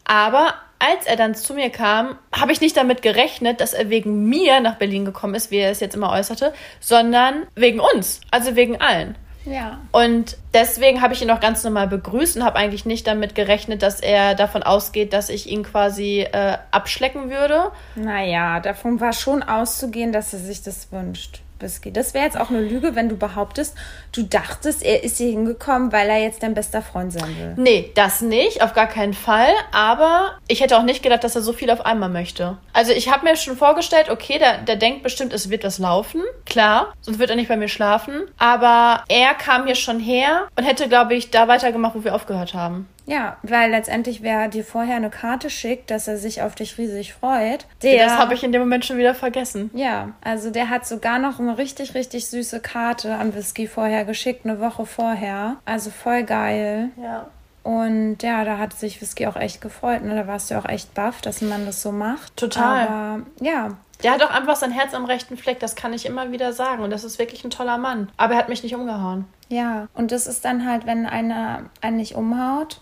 [0.03, 4.25] aber als er dann zu mir kam, habe ich nicht damit gerechnet, dass er wegen
[4.25, 8.55] mir nach Berlin gekommen ist, wie er es jetzt immer äußerte, sondern wegen uns, also
[8.55, 9.15] wegen allen.
[9.45, 9.79] Ja.
[9.91, 13.81] Und deswegen habe ich ihn auch ganz normal begrüßt und habe eigentlich nicht damit gerechnet,
[13.81, 17.71] dass er davon ausgeht, dass ich ihn quasi äh, abschlecken würde.
[17.95, 21.41] Naja, davon war schon auszugehen, dass er sich das wünscht.
[21.61, 21.91] Whisky.
[21.91, 23.75] Das wäre jetzt auch eine Lüge, wenn du behauptest,
[24.11, 27.53] du dachtest, er ist hier hingekommen, weil er jetzt dein bester Freund sein will.
[27.57, 29.51] Nee, das nicht, auf gar keinen Fall.
[29.71, 32.57] Aber ich hätte auch nicht gedacht, dass er so viel auf einmal möchte.
[32.73, 36.21] Also ich habe mir schon vorgestellt, okay, der, der denkt bestimmt, es wird was laufen.
[36.45, 38.23] Klar, sonst wird er nicht bei mir schlafen.
[38.37, 42.53] Aber er kam hier schon her und hätte, glaube ich, da weitergemacht, wo wir aufgehört
[42.53, 42.87] haben.
[43.11, 47.13] Ja, weil letztendlich, wer dir vorher eine Karte schickt, dass er sich auf dich riesig
[47.13, 48.05] freut, der.
[48.05, 49.69] Das habe ich in dem Moment schon wieder vergessen.
[49.73, 54.45] Ja, also der hat sogar noch eine richtig, richtig süße Karte an Whisky vorher geschickt,
[54.45, 55.57] eine Woche vorher.
[55.65, 56.89] Also voll geil.
[57.01, 57.27] Ja.
[57.63, 60.03] Und ja, da hat sich Whisky auch echt gefreut.
[60.03, 60.15] Ne?
[60.15, 62.35] Da warst du auch echt baff, dass man das so macht.
[62.37, 62.87] Total.
[62.87, 63.69] Aber ja,
[64.03, 66.81] Der hat auch einfach sein Herz am rechten Fleck, das kann ich immer wieder sagen.
[66.81, 68.09] Und das ist wirklich ein toller Mann.
[68.17, 69.25] Aber er hat mich nicht umgehauen.
[69.49, 69.87] ja.
[69.93, 72.81] Und das ist dann halt, wenn einer einen nicht umhaut,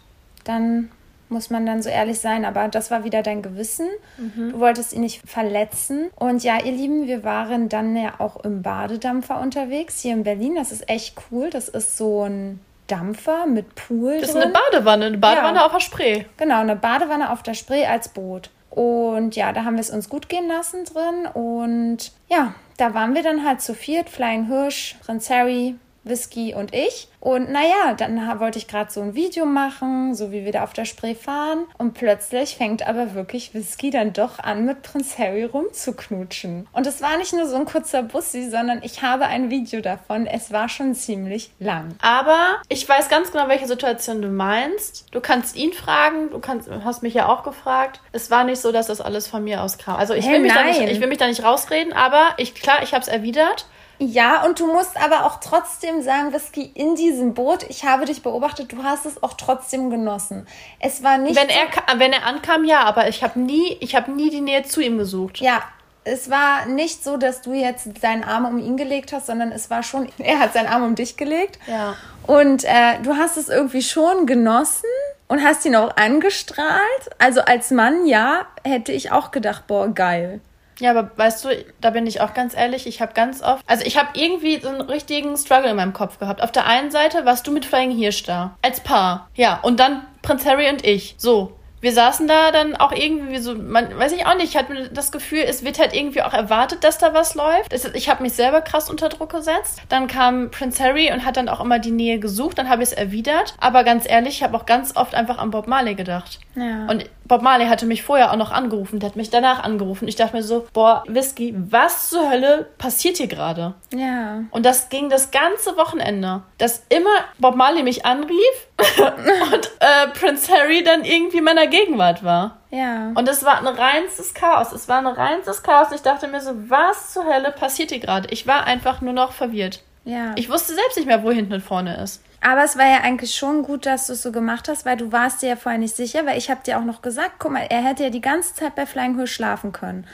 [0.49, 0.91] dann
[1.29, 2.43] muss man dann so ehrlich sein.
[2.43, 3.87] Aber das war wieder dein Gewissen.
[4.17, 6.09] Du wolltest ihn nicht verletzen.
[6.15, 10.55] Und ja, ihr Lieben, wir waren dann ja auch im Badedampfer unterwegs hier in Berlin.
[10.55, 11.49] Das ist echt cool.
[11.51, 14.43] Das ist so ein Dampfer mit Pool Das ist drin.
[14.45, 15.65] eine Badewanne, eine Badewanne Ja.
[15.67, 16.25] auf der Spree.
[16.37, 18.49] Genau, eine Badewanne auf der Spree als Boot.
[18.71, 21.27] Und ja, da haben wir es uns gut gehen lassen drin.
[21.31, 24.09] Und ja, da waren wir dann halt zu viert.
[24.09, 25.75] Flying Hirsch, Prinz Harry,
[26.09, 27.07] Whisky und ich.
[27.19, 30.73] Und naja, dann wollte ich gerade so ein Video machen, so wie wir da auf
[30.73, 31.65] der Spree fahren.
[31.77, 36.67] Und plötzlich fängt aber wirklich Whisky dann doch an, mit Prinz Harry rumzuknutschen.
[36.71, 40.27] Und es war nicht nur so ein kurzer Bussi, sondern ich habe ein Video davon.
[40.27, 41.95] Es war schon ziemlich lang.
[42.01, 45.05] Aber ich weiß ganz genau, welche Situation du meinst.
[45.11, 47.99] Du kannst ihn fragen, du kannst, hast mich ja auch gefragt.
[48.13, 49.97] Es war nicht so, dass das alles von mir aus kam.
[49.97, 52.55] Also ich Hä, will, mich da nicht, ich will mich da nicht rausreden, aber ich,
[52.55, 53.65] klar, ich habe es erwidert.
[53.99, 58.23] Ja, und du musst aber auch trotzdem sagen, Whisky, in diesem Boot, ich habe dich
[58.23, 60.47] beobachtet, du hast es auch trotzdem genossen.
[60.79, 61.35] Es war nicht.
[61.35, 64.63] Wenn er, wenn er ankam, ja, aber ich habe nie, ich habe nie die Nähe
[64.63, 65.39] zu ihm gesucht.
[65.39, 65.61] ja,
[66.05, 69.69] es war nicht so, dass du jetzt deinen Arm um ihn gelegt hast, sondern es
[69.69, 71.59] war schon, er hat seinen Arm um dich gelegt.
[71.67, 71.95] Ja.
[72.25, 74.89] Und äh, du hast es irgendwie schon genossen
[75.27, 77.09] und hast ihn auch angestrahlt.
[77.17, 80.41] Also als Mann, ja, hätte ich auch gedacht, boah, geil.
[80.79, 81.49] Ja, aber weißt du,
[81.81, 84.69] da bin ich auch ganz ehrlich, ich habe ganz oft, also ich habe irgendwie so
[84.69, 86.41] einen richtigen Struggle in meinem Kopf gehabt.
[86.41, 90.05] Auf der einen Seite warst du mit Flying Hirsch da, als Paar, ja, und dann
[90.21, 91.55] Prinz Harry und ich, so.
[91.81, 95.13] Wir saßen da dann auch irgendwie so, man weiß ich auch nicht, ich hatte das
[95.13, 97.73] Gefühl, es wird halt irgendwie auch erwartet, dass da was läuft.
[97.93, 99.81] Ich habe mich selber krass unter Druck gesetzt.
[99.87, 102.89] Dann kam Prince Harry und hat dann auch immer die Nähe gesucht, dann habe ich
[102.89, 103.53] es erwidert.
[103.59, 106.39] Aber ganz ehrlich, ich habe auch ganz oft einfach an Bob Marley gedacht.
[106.55, 106.85] Ja.
[106.87, 110.07] Und Bob Marley hatte mich vorher auch noch angerufen, der hat mich danach angerufen.
[110.09, 113.75] Ich dachte mir so, boah, Whisky, was zur Hölle passiert hier gerade?
[113.93, 114.41] Ja.
[114.51, 118.35] Und das ging das ganze Wochenende, dass immer Bob Marley mich anrief
[118.97, 122.57] und äh, Prince Harry dann irgendwie in meiner Gegenwart war.
[122.71, 123.11] Ja.
[123.15, 124.71] Und es war ein reinstes Chaos.
[124.71, 125.87] Es war ein reinstes Chaos.
[125.93, 128.27] Ich dachte mir so, was zur Hölle passiert hier gerade?
[128.31, 129.83] Ich war einfach nur noch verwirrt.
[130.05, 130.33] ja.
[130.35, 132.23] Ich wusste selbst nicht mehr, wo hinten und vorne ist.
[132.41, 135.11] Aber es war ja eigentlich schon gut, dass du es so gemacht hast, weil du
[135.11, 137.65] warst dir ja vorher nicht sicher, weil ich habe dir auch noch gesagt, guck mal,
[137.69, 140.05] er hätte ja die ganze Zeit bei Flying Hirsch schlafen können.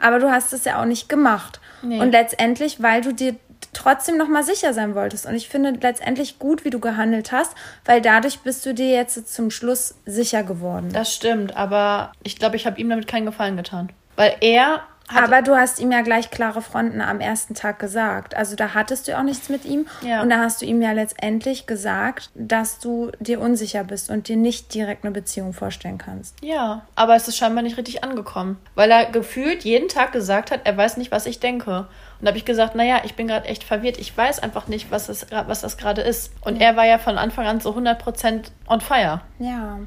[0.00, 1.60] Aber du hast es ja auch nicht gemacht.
[1.82, 2.00] Nee.
[2.00, 3.36] Und letztendlich, weil du dir
[3.72, 5.26] trotzdem noch mal sicher sein wolltest.
[5.26, 7.54] Und ich finde letztendlich gut, wie du gehandelt hast,
[7.84, 10.90] weil dadurch bist du dir jetzt zum Schluss sicher geworden.
[10.92, 13.90] Das stimmt, aber ich glaube, ich habe ihm damit keinen Gefallen getan.
[14.16, 14.82] Weil er
[15.12, 18.34] Aber du hast ihm ja gleich klare Fronten am ersten Tag gesagt.
[18.34, 19.86] Also da hattest du auch nichts mit ihm.
[20.02, 20.22] Ja.
[20.22, 24.36] Und da hast du ihm ja letztendlich gesagt, dass du dir unsicher bist und dir
[24.36, 26.36] nicht direkt eine Beziehung vorstellen kannst.
[26.42, 28.58] Ja, aber es ist scheinbar nicht richtig angekommen.
[28.74, 31.80] Weil er gefühlt jeden Tag gesagt hat, er weiß nicht, was ich denke.
[31.80, 33.98] Und da habe ich gesagt, naja, ich bin gerade echt verwirrt.
[33.98, 36.32] Ich weiß einfach nicht, was das, was das gerade ist.
[36.40, 39.20] Und er war ja von Anfang an so 100% on fire.
[39.38, 39.80] Ja.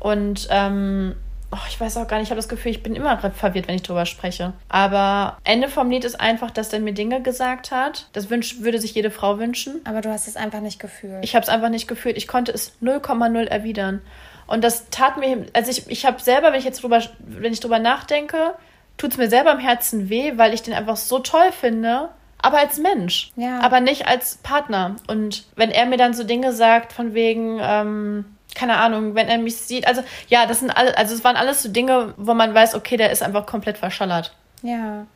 [0.00, 1.16] Und ähm,
[1.50, 3.74] oh, ich weiß auch gar nicht, ich habe das Gefühl, ich bin immer verwirrt, wenn
[3.74, 4.52] ich drüber spreche.
[4.68, 8.08] Aber Ende vom Lied ist einfach, dass er mir Dinge gesagt hat.
[8.12, 9.80] Das wünsch, würde sich jede Frau wünschen.
[9.84, 11.24] Aber du hast es einfach nicht gefühlt.
[11.24, 12.16] Ich habe es einfach nicht gefühlt.
[12.16, 14.02] Ich konnte es 0,0 erwidern.
[14.46, 17.60] Und das tat mir, also ich, ich habe selber, wenn ich jetzt drüber, wenn ich
[17.60, 18.54] drüber nachdenke,
[18.96, 22.10] tut es mir selber im Herzen weh, weil ich den einfach so toll finde.
[22.40, 23.32] Aber als Mensch.
[23.36, 23.60] Ja.
[23.60, 24.96] Aber nicht als Partner.
[25.06, 28.24] Und wenn er mir dann so Dinge sagt, von wegen, ähm,
[28.54, 31.62] keine Ahnung, wenn er mich sieht, also ja, das sind alle, also es waren alles
[31.62, 34.34] so Dinge, wo man weiß, okay, der ist einfach komplett verschallert.
[34.62, 35.06] ja.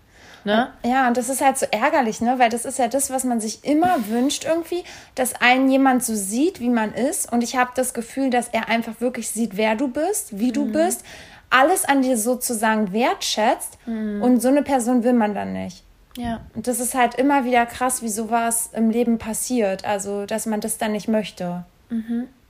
[0.44, 0.72] Ne?
[0.84, 2.36] Ja, und das ist halt so ärgerlich, ne?
[2.38, 4.82] Weil das ist ja das, was man sich immer wünscht irgendwie,
[5.14, 7.32] dass einen jemand so sieht, wie man ist.
[7.32, 10.66] Und ich habe das Gefühl, dass er einfach wirklich sieht, wer du bist, wie du
[10.72, 11.04] bist,
[11.48, 13.78] alles an dir sozusagen wertschätzt.
[13.86, 15.84] Und so eine Person will man dann nicht.
[16.16, 16.40] Ja.
[16.56, 19.84] Und das ist halt immer wieder krass, wie sowas im Leben passiert.
[19.84, 21.64] Also, dass man das dann nicht möchte.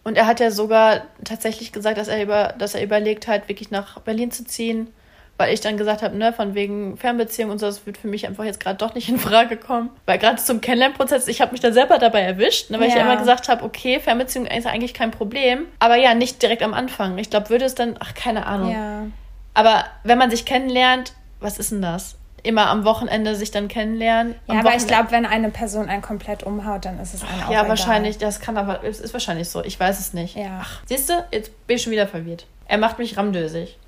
[0.05, 3.71] Und er hat ja sogar tatsächlich gesagt, dass er über, dass er überlegt hat, wirklich
[3.71, 4.89] nach Berlin zu ziehen,
[5.39, 8.27] weil ich dann gesagt habe, ne, von wegen Fernbeziehung und so, das wird für mich
[8.27, 9.91] einfach jetzt gerade doch nicht in Frage kommen.
[10.07, 13.01] Weil gerade zum Kennenlernprozess, ich habe mich da selber dabei erwischt, ne, weil ich Ja.
[13.01, 16.75] ja immer gesagt habe, okay, Fernbeziehung ist eigentlich kein Problem, aber ja, nicht direkt am
[16.75, 17.19] Anfang.
[17.19, 18.73] Ich glaube, würde es dann, ach, keine Ahnung.
[18.73, 19.07] Ja.
[19.55, 22.17] Aber wenn man sich kennenlernt, was ist denn das?
[22.45, 24.34] Immer am Wochenende sich dann kennenlernen.
[24.49, 27.43] Ja, aber ich Wochenende- glaube, wenn eine Person einen komplett umhaut, dann ist es einem
[27.45, 27.68] auch Ja, egal.
[27.68, 29.62] wahrscheinlich, das kann aber, es ist wahrscheinlich so.
[29.64, 30.36] Ich weiß es nicht.
[30.36, 30.61] Ja.
[30.62, 32.47] Ach, siehst du, jetzt bin ich schon wieder verwirrt.
[32.66, 33.78] Er macht mich ramdösig.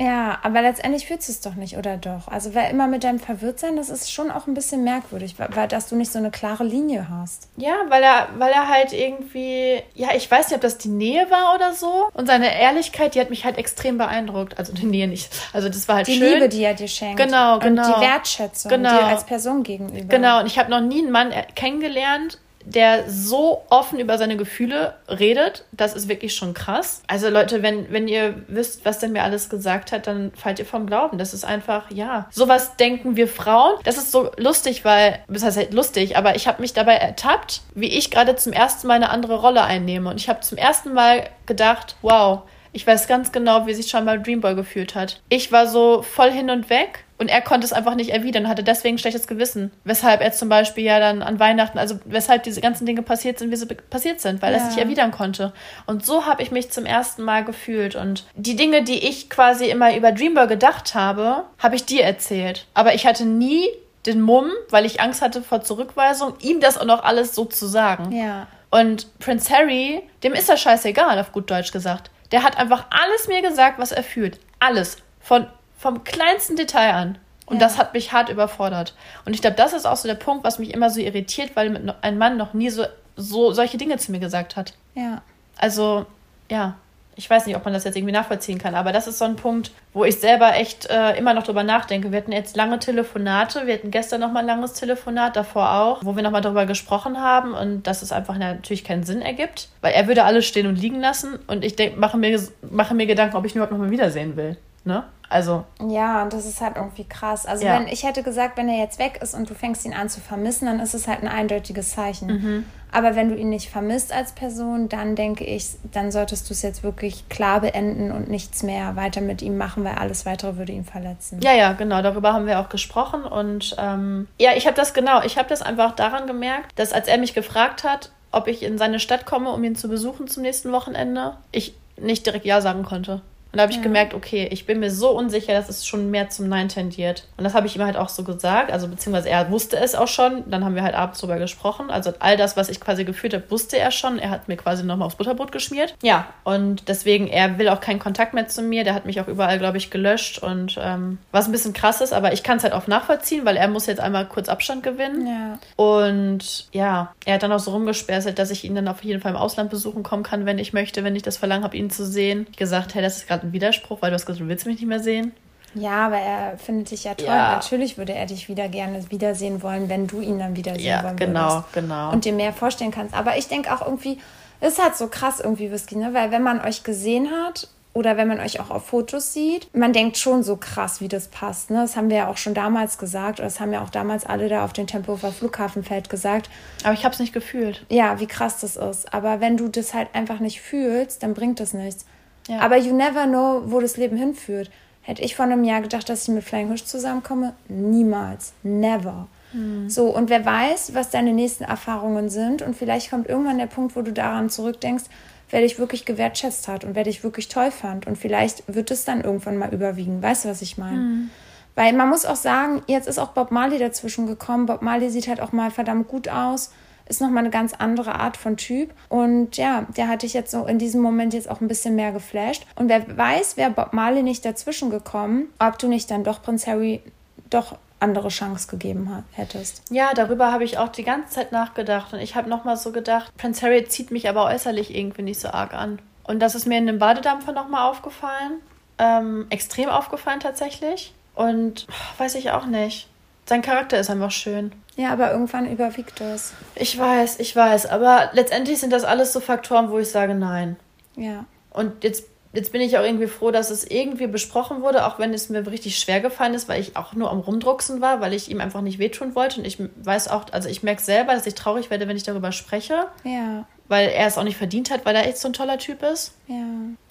[0.00, 2.28] Ja, aber letztendlich fühlst du es doch nicht, oder doch?
[2.28, 5.66] Also, weil immer mit deinem Verwirrtsein, das ist schon auch ein bisschen merkwürdig, weil, weil
[5.66, 7.48] dass du nicht so eine klare Linie hast.
[7.56, 11.28] Ja, weil er, weil er halt irgendwie, ja, ich weiß nicht, ob das die Nähe
[11.32, 12.08] war oder so.
[12.14, 14.56] Und seine Ehrlichkeit, die hat mich halt extrem beeindruckt.
[14.56, 15.32] Also die Nähe nicht.
[15.52, 16.32] Also das war halt Die schön.
[16.34, 17.16] Liebe, die er dir schenkt.
[17.16, 17.96] Genau, Und genau.
[17.96, 18.90] die Wertschätzung Genau.
[18.90, 20.04] dir als Person gegenüber.
[20.06, 22.38] Genau, und ich habe noch nie einen Mann äh, kennengelernt,
[22.68, 25.64] der so offen über seine Gefühle redet.
[25.72, 27.02] Das ist wirklich schon krass.
[27.06, 30.66] Also Leute, wenn, wenn ihr wisst, was der mir alles gesagt hat, dann fallt ihr
[30.66, 31.18] vom Glauben.
[31.18, 32.28] Das ist einfach, ja.
[32.30, 33.74] Sowas denken wir Frauen.
[33.84, 37.62] Das ist so lustig, weil, das heißt halt lustig, aber ich habe mich dabei ertappt,
[37.74, 40.10] wie ich gerade zum ersten Mal eine andere Rolle einnehme.
[40.10, 42.42] Und ich habe zum ersten Mal gedacht, wow,
[42.72, 45.20] ich weiß ganz genau, wie sich schon mal Dreamboy gefühlt hat.
[45.30, 48.62] Ich war so voll hin und weg und er konnte es einfach nicht erwidern, hatte
[48.62, 49.70] deswegen ein schlechtes Gewissen.
[49.84, 53.50] Weshalb er zum Beispiel ja dann an Weihnachten, also weshalb diese ganzen Dinge passiert sind,
[53.50, 54.64] wie sie passiert sind, weil er Ja.
[54.68, 55.52] es nicht erwidern konnte.
[55.86, 57.96] Und so habe ich mich zum ersten Mal gefühlt.
[57.96, 62.66] Und die Dinge, die ich quasi immer über Dreamboy gedacht habe, habe ich dir erzählt.
[62.74, 63.68] Aber ich hatte nie
[64.06, 67.66] den Mumm, weil ich Angst hatte vor Zurückweisung, ihm das auch noch alles so zu
[67.66, 68.12] sagen.
[68.12, 68.46] Ja.
[68.70, 72.10] Und Prince Harry, dem ist das scheißegal, auf gut Deutsch gesagt.
[72.30, 74.38] Der hat einfach alles mir gesagt, was er fühlt.
[74.60, 74.98] Alles.
[75.20, 75.46] Von,
[75.78, 77.18] vom kleinsten Detail an.
[77.46, 77.60] Und Ja.
[77.60, 78.94] das hat mich hart überfordert.
[79.24, 81.94] Und ich glaube, das ist auch so der Punkt, was mich immer so irritiert, weil
[82.02, 82.84] ein Mann noch nie so,
[83.16, 84.74] so solche Dinge zu mir gesagt hat.
[84.94, 85.22] Ja.
[85.56, 86.04] Also,
[86.50, 86.74] ja,
[87.16, 89.34] ich weiß nicht, ob man das jetzt irgendwie nachvollziehen kann, aber das ist so ein
[89.34, 92.12] Punkt, wo ich selber echt äh, immer noch drüber nachdenke.
[92.12, 96.04] Wir hatten jetzt lange Telefonate, wir hatten gestern noch mal ein langes Telefonat, davor auch,
[96.04, 99.68] wo wir noch mal darüber gesprochen haben und dass es einfach natürlich keinen Sinn ergibt,
[99.80, 103.06] weil er würde alles stehen und liegen lassen und ich denk, mache, mir, mache mir
[103.06, 104.56] Gedanken, ob ich ihn überhaupt noch mal wiedersehen will.
[104.84, 105.02] Ne?
[105.30, 107.44] Also, Ja, und das ist halt irgendwie krass.
[107.46, 107.74] Also Ja.
[107.78, 110.20] wenn ich hätte gesagt, wenn er jetzt weg ist und du fängst ihn an zu
[110.20, 112.26] vermissen, dann ist es halt ein eindeutiges Zeichen.
[112.28, 112.64] Mhm.
[112.90, 116.62] Aber wenn du ihn nicht vermisst als Person, dann denke ich, dann solltest du es
[116.62, 120.72] jetzt wirklich klar beenden und nichts mehr weiter mit ihm machen, weil alles weitere würde
[120.72, 121.40] ihn verletzen.
[121.42, 123.24] Ja, ja, genau, darüber haben wir auch gesprochen.
[123.24, 127.08] Und ähm, ja, ich habe das genau, ich habe das einfach daran gemerkt, dass als
[127.08, 130.42] er mich gefragt hat, ob ich in seine Stadt komme, um ihn zu besuchen zum
[130.42, 133.20] nächsten Wochenende, ich nicht direkt Ja sagen konnte.
[133.50, 133.82] Und da habe ich Ja.
[133.82, 137.24] gemerkt, okay, ich bin mir so unsicher, dass es schon mehr zum Nein tendiert.
[137.36, 140.08] Und das habe ich ihm halt auch so gesagt, also beziehungsweise er wusste es auch
[140.08, 140.44] schon.
[140.50, 141.90] Dann haben wir halt abends drüber gesprochen.
[141.90, 144.18] Also all das, was ich quasi gefühlt habe, wusste er schon.
[144.18, 145.94] Er hat mir quasi nochmal aufs Butterbrot geschmiert.
[146.02, 148.84] Ja, und deswegen, er will auch keinen Kontakt mehr zu mir.
[148.84, 150.38] Der hat mich auch überall, glaube ich, gelöscht.
[150.42, 153.56] Und ähm, was ein bisschen krass ist, aber ich kann es halt auch nachvollziehen, weil
[153.56, 155.26] er muss jetzt einmal kurz Abstand gewinnen.
[155.26, 155.58] Ja.
[155.76, 159.30] Und ja, er hat dann auch so rumgesperrt, dass ich ihn dann auf jeden Fall
[159.32, 162.04] im Ausland besuchen kommen kann, wenn ich möchte, wenn ich das Verlangen habe, ihn zu
[162.04, 162.46] sehen.
[162.50, 164.80] Ich gesagt, hey, das ist gerade ein Widerspruch, weil du hast gesagt, du willst mich
[164.80, 165.32] nicht mehr sehen.
[165.74, 167.26] Ja, aber er findet dich ja toll.
[167.26, 167.52] Ja.
[167.52, 171.16] Natürlich würde er dich wieder gerne wiedersehen wollen, wenn du ihn dann wiedersehen Ja, wollen
[171.16, 171.72] genau, würdest.
[171.74, 172.10] genau.
[172.12, 173.14] Und dir mehr vorstellen kannst.
[173.14, 174.18] Aber ich denke auch irgendwie,
[174.60, 176.14] es ist halt so krass irgendwie Whisky, ne?
[176.14, 179.92] Weil wenn man euch gesehen hat oder wenn man euch auch auf Fotos sieht, man
[179.92, 181.70] denkt schon so krass, wie das passt.
[181.70, 181.82] Ne?
[181.82, 184.48] Das haben wir ja auch schon damals gesagt, oder das haben ja auch damals alle
[184.48, 186.48] da auf dem Tempelhofer Flughafenfeld gesagt.
[186.84, 187.84] Aber ich habe es nicht gefühlt.
[187.90, 189.12] Ja, wie krass das ist.
[189.12, 192.06] Aber wenn du das halt einfach nicht fühlst, dann bringt das nichts.
[192.48, 192.60] Ja.
[192.60, 194.70] Aber you never know, wo das Leben hinführt.
[195.02, 197.54] Hätte ich vor einem Jahr gedacht, dass ich mit Flying Hirsch zusammenkomme?
[197.68, 198.52] Niemals.
[198.62, 199.28] Never.
[199.52, 199.88] Hm.
[199.88, 202.60] So, und wer weiß, was deine nächsten Erfahrungen sind.
[202.62, 205.04] Und vielleicht kommt irgendwann der Punkt, wo du daran zurückdenkst,
[205.50, 208.06] wer dich wirklich gewertschätzt hat und wer dich wirklich toll fand.
[208.06, 210.22] Und vielleicht wird es dann irgendwann mal überwiegen.
[210.22, 210.96] Weißt du, was ich meine?
[210.96, 211.30] Hm.
[211.74, 214.66] Weil man muss auch sagen, jetzt ist auch Bob Marley dazwischen gekommen.
[214.66, 216.70] Bob Marley sieht halt auch mal verdammt gut aus
[217.08, 218.92] ist nochmal eine ganz andere Art von Typ.
[219.08, 222.12] Und ja, der hatte ich jetzt so in diesem Moment jetzt auch ein bisschen mehr
[222.12, 222.66] geflasht.
[222.76, 226.66] Und wer weiß, wäre Bob Marley nicht dazwischen gekommen, ob du nicht dann doch Prinz
[226.66, 227.02] Harry
[227.50, 229.82] doch andere Chance gegeben hättest.
[229.90, 232.12] Ja, darüber habe ich auch die ganze Zeit nachgedacht.
[232.12, 235.48] Und ich habe nochmal so gedacht, Prinz Harry zieht mich aber äußerlich irgendwie nicht so
[235.48, 235.98] arg an.
[236.24, 238.60] Und das ist mir in dem Badedampfer nochmal aufgefallen.
[238.98, 241.14] Ähm, extrem aufgefallen tatsächlich.
[241.34, 241.86] Und
[242.18, 243.08] weiß ich auch nicht.
[243.48, 244.72] Sein Charakter ist einfach schön.
[244.96, 246.52] Ja, aber irgendwann überwiegt das.
[246.74, 247.86] Ich weiß, ich weiß.
[247.86, 250.76] Aber letztendlich sind das alles so Faktoren, wo ich sage nein.
[251.16, 251.46] Ja.
[251.70, 255.32] Und jetzt, jetzt bin ich auch irgendwie froh, dass es irgendwie besprochen wurde, auch wenn
[255.32, 258.50] es mir richtig schwer gefallen ist, weil ich auch nur am Rumdrucksen war, weil ich
[258.50, 259.60] ihm einfach nicht wehtun wollte.
[259.60, 262.52] Und ich weiß auch, also ich merke selber, dass ich traurig werde, wenn ich darüber
[262.52, 263.06] spreche.
[263.24, 266.02] Ja weil er es auch nicht verdient hat, weil er echt so ein toller Typ
[266.02, 266.34] ist.
[266.46, 266.64] Ja.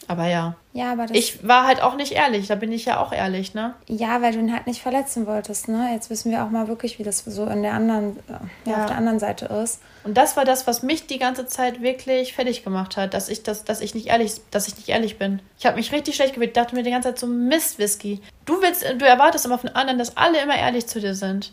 [0.08, 0.55] Aber ja.
[0.72, 3.74] Ja, aber Ich war halt auch nicht ehrlich, da bin ich ja auch ehrlich, ne?
[3.88, 5.89] Ja, weil du ihn halt nicht verletzen wolltest, ne?
[5.93, 8.18] Jetzt wissen wir auch mal wirklich, wie das so in der anderen,
[8.66, 8.82] ja.
[8.82, 9.82] auf der anderen Seite ist.
[10.05, 13.43] Und das war das, was mich die ganze Zeit wirklich fertig gemacht hat, dass ich
[13.43, 15.41] das, dass ich nicht ehrlich, dass ich nicht ehrlich bin.
[15.60, 18.22] Ich habe mich richtig schlecht gefühlt, dachte mir die ganze Zeit so Mist, Whisky.
[18.45, 21.51] Du willst, du erwartest immer von anderen, dass alle immer ehrlich zu dir sind.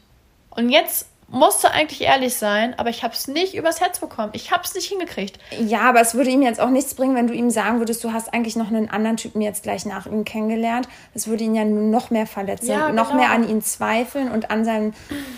[0.51, 4.31] Und jetzt musste eigentlich ehrlich sein, aber ich habe es nicht übers Herz bekommen.
[4.33, 5.39] Ich habe es nicht hingekriegt.
[5.59, 8.13] Ja, aber es würde ihm jetzt auch nichts bringen, wenn du ihm sagen würdest, du
[8.13, 10.89] hast eigentlich noch einen anderen Typen jetzt gleich nach ihm kennengelernt.
[11.13, 13.03] Das würde ihn ja noch mehr verletzen, ja, genau.
[13.03, 14.95] noch mehr an ihn zweifeln und an seinem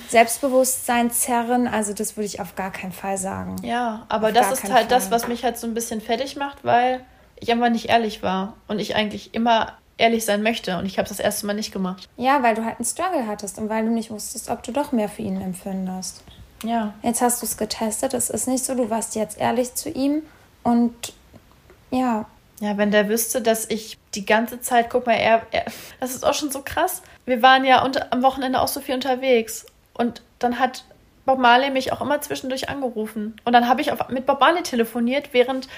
[0.09, 1.67] Selbstbewusstsein zerren.
[1.67, 3.57] Also das würde ich auf gar keinen Fall sagen.
[3.63, 4.87] Ja, aber auf das ist halt Fall.
[4.87, 7.01] das, was mich halt so ein bisschen fertig macht, weil
[7.41, 10.79] ich einfach nicht ehrlich war und ich eigentlich immer ehrlich sein möchte.
[10.79, 12.09] Und ich habe das erste Mal nicht gemacht.
[12.17, 14.93] Ja, weil du halt einen Struggle hattest und weil du nicht wusstest, ob du doch
[14.93, 16.23] mehr für ihn empfindest.
[16.65, 16.95] Ja.
[17.03, 18.15] Jetzt hast du es getestet.
[18.15, 20.23] Es ist nicht so, du warst jetzt ehrlich zu ihm
[20.63, 21.13] und
[21.91, 22.27] ja.
[22.61, 25.67] Ja, wenn der wüsste, dass ich die ganze Zeit, guck mal, er, er
[26.01, 27.03] das ist auch schon so krass.
[27.27, 29.67] Wir waren ja unter, am Wochenende auch so viel unterwegs.
[29.93, 30.85] Und dann hat
[31.27, 33.37] Bob Marley mich auch immer zwischendurch angerufen.
[33.45, 35.69] Und dann habe ich auf, mit Bob Marley telefoniert, während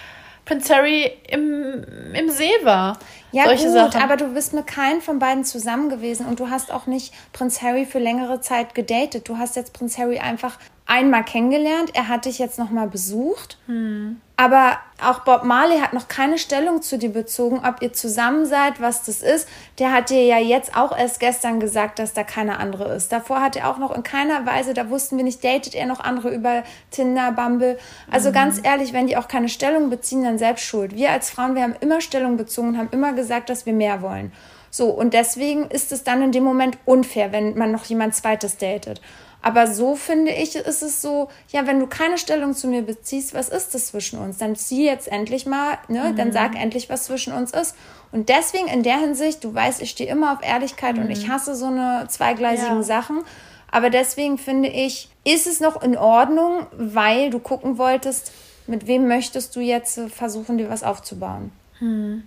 [0.48, 1.84] Prince Harry im,
[2.14, 2.98] im See war.
[3.32, 4.00] Ja, Solche gut, Sachen.
[4.00, 7.60] aber du bist mit keinem von beiden zusammen gewesen und du hast auch nicht Prince
[7.60, 9.28] Harry für längere Zeit gedatet.
[9.28, 11.90] Du hast jetzt Prince Harry einfach einmal kennengelernt.
[11.92, 13.58] Er hat dich jetzt nochmal besucht.
[13.66, 14.22] Hm.
[14.40, 18.80] Aber auch Bob Marley hat noch keine Stellung zu dir bezogen, ob ihr zusammen seid,
[18.80, 19.48] was das ist.
[19.80, 23.10] Der hat dir ja jetzt auch erst gestern gesagt, dass da keine andere ist.
[23.10, 25.98] Davor hat er auch noch in keiner Weise, da wussten wir nicht, datet er noch
[25.98, 26.62] andere über
[26.92, 27.78] Tinder, Bumble.
[28.12, 28.34] Also mhm.
[28.34, 30.94] ganz ehrlich, wenn die auch keine Stellung beziehen, dann selbst schuld.
[30.94, 34.02] Wir als Frauen, wir haben immer Stellung bezogen und haben immer gesagt, dass wir mehr
[34.02, 34.32] wollen.
[34.70, 38.56] So, und deswegen ist es dann in dem Moment unfair, wenn man noch jemand zweites
[38.56, 39.00] datet.
[39.40, 43.34] Aber so finde ich, ist es so, ja, wenn du keine Stellung zu mir beziehst,
[43.34, 44.38] was ist das zwischen uns?
[44.38, 46.16] Dann zieh jetzt endlich mal, ne, mhm.
[46.16, 47.76] dann sag endlich, was zwischen uns ist.
[48.10, 51.02] Und deswegen in der Hinsicht, du weißt, ich stehe immer auf Ehrlichkeit mhm.
[51.02, 51.32] und ich mhm.
[51.32, 52.82] hasse so eine zweigleisigen ja.
[52.82, 53.22] Sachen.
[53.70, 58.32] Aber deswegen finde ich, ist es noch in Ordnung, weil du gucken wolltest,
[58.66, 61.52] mit wem möchtest du jetzt versuchen, dir was aufzubauen.
[61.80, 62.24] Mhm.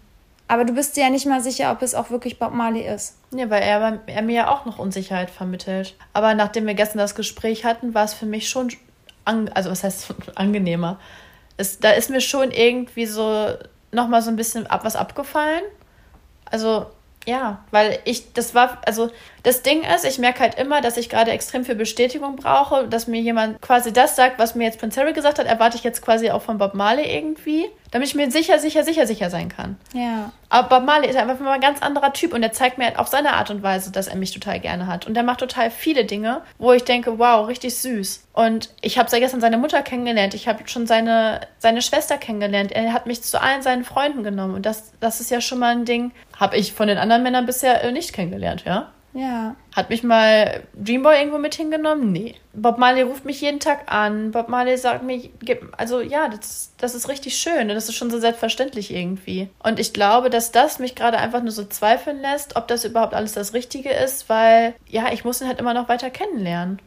[0.52, 3.16] Aber du bist dir ja nicht mal sicher, ob es auch wirklich Bob Marley ist.
[3.34, 5.96] Ja, weil er, er mir ja auch noch Unsicherheit vermittelt.
[6.12, 8.68] Aber nachdem wir gestern das Gespräch hatten, war es für mich schon,
[9.24, 11.00] also was heißt angenehmer?
[11.56, 13.48] Es, da ist mir schon irgendwie so
[13.94, 15.64] nochmal so ein bisschen ab, was abgefallen.
[16.44, 16.88] Also
[17.28, 19.12] ja, weil ich, das war, also
[19.44, 23.08] das Ding ist, ich merke halt immer, dass ich gerade extrem viel Bestätigung brauche, dass
[23.08, 26.02] mir jemand quasi das sagt, was mir jetzt Prince Harry gesagt hat, erwarte ich jetzt
[26.02, 29.78] quasi auch von Bob Marley irgendwie, damit ich mir sicher, sicher, sicher, sicher sein kann.
[29.94, 30.32] Ja.
[30.50, 33.00] Aber Bob Marley ist einfach mal ein ganz anderer Typ und er zeigt mir halt
[33.00, 35.08] auf seine Art und Weise, dass er mich total gerne hat.
[35.08, 38.28] Und er macht total viele Dinge, wo ich denke, wow, richtig süß.
[38.34, 42.72] Und ich habe seit gestern seine Mutter kennengelernt, ich habe schon seine, seine Schwester kennengelernt.
[42.72, 45.72] Er hat mich zu allen seinen Freunden genommen und das, das ist ja schon mal
[45.72, 46.12] ein Ding,
[46.42, 48.92] habe ich von den anderen Männern bisher äh, nicht kennengelernt, ja.
[49.14, 49.56] Ja.
[49.76, 52.12] Hat mich mal Dreamboy irgendwo mit hingenommen?
[52.12, 52.36] Nee.
[52.54, 54.32] Bob Marley ruft mich jeden Tag an.
[54.32, 55.22] Bob Marley sagt mir,
[55.78, 59.50] also ja, das, das ist richtig schön und das ist schon so selbstverständlich irgendwie.
[59.62, 63.14] Und ich glaube, dass das mich gerade einfach nur so zweifeln lässt, ob das überhaupt
[63.14, 66.80] alles das Richtige ist, weil ja, ich muss ihn halt immer noch weiter kennenlernen.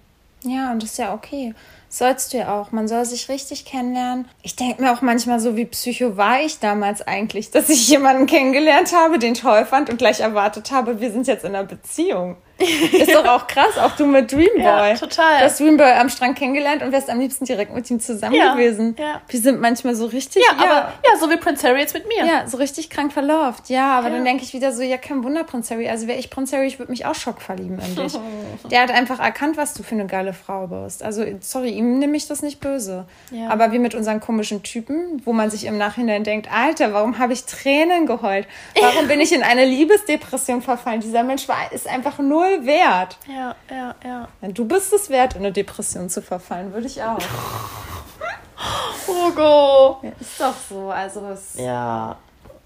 [0.44, 1.54] Ja, und das ist ja okay.
[1.94, 2.72] Sollst du ja auch.
[2.72, 4.26] Man soll sich richtig kennenlernen.
[4.42, 8.26] Ich denke mir auch manchmal so, wie psycho war ich damals eigentlich, dass ich jemanden
[8.26, 12.36] kennengelernt habe, den toll fand und gleich erwartet habe, wir sind jetzt in einer Beziehung.
[12.92, 14.62] Ist doch auch krass, auch du mit Dreamboy.
[14.62, 15.38] Ja, total.
[15.38, 18.54] Du hast Dreamboy am Strand kennengelernt und wärst am liebsten direkt mit ihm zusammen Ja,
[18.54, 18.94] gewesen.
[18.98, 19.20] ja.
[19.28, 22.24] Wir sind manchmal so richtig, Ja, aber ja, so wie Prince Harry jetzt mit mir.
[22.24, 23.68] ja, so richtig krank verlauft.
[23.70, 24.14] Ja, aber Ja.
[24.14, 25.88] dann denke ich wieder so, ja, kein Wunder, Prince Harry.
[25.88, 28.12] Also wäre ich Prince Harry, ich würde mich auch Schock verlieben in dich.
[28.70, 31.02] Der hat einfach erkannt, was du für eine geile Frau bist.
[31.02, 33.06] Also, sorry, ihm nehme ich das nicht böse.
[33.32, 33.48] Ja.
[33.48, 37.32] Aber wie mit unseren komischen Typen, wo man sich im Nachhinein denkt, Alter, warum habe
[37.32, 38.46] ich Tränen geheult?
[38.80, 41.00] Warum bin ich in eine Liebesdepression verfallen?
[41.00, 43.18] Dieser Mensch war, ist einfach null wert.
[43.28, 44.28] Ja, ja, ja.
[44.48, 47.18] Du bist es wert, in eine Depression zu verfallen, würde ich auch.
[49.06, 49.98] Hugo.
[50.02, 50.90] Ja, ist doch so.
[50.90, 52.16] Also, es Ja.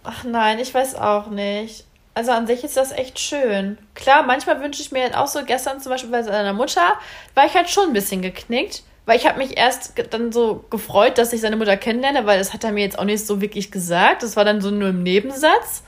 [0.05, 1.85] Ach nein, ich weiß auch nicht.
[2.15, 3.79] Also an sich ist das echt schön.
[3.95, 6.95] Klar, manchmal wünsche ich mir halt auch so, gestern zum Beispiel bei seiner Mutter,
[7.35, 8.83] war ich halt schon ein bisschen geknickt.
[9.07, 12.53] Weil ich habe mich erst dann so gefreut, dass ich seine Mutter kennenlerne, weil das
[12.53, 14.23] hat er mir jetzt auch nicht so wirklich gesagt.
[14.23, 15.83] Das war dann so nur im Nebensatz.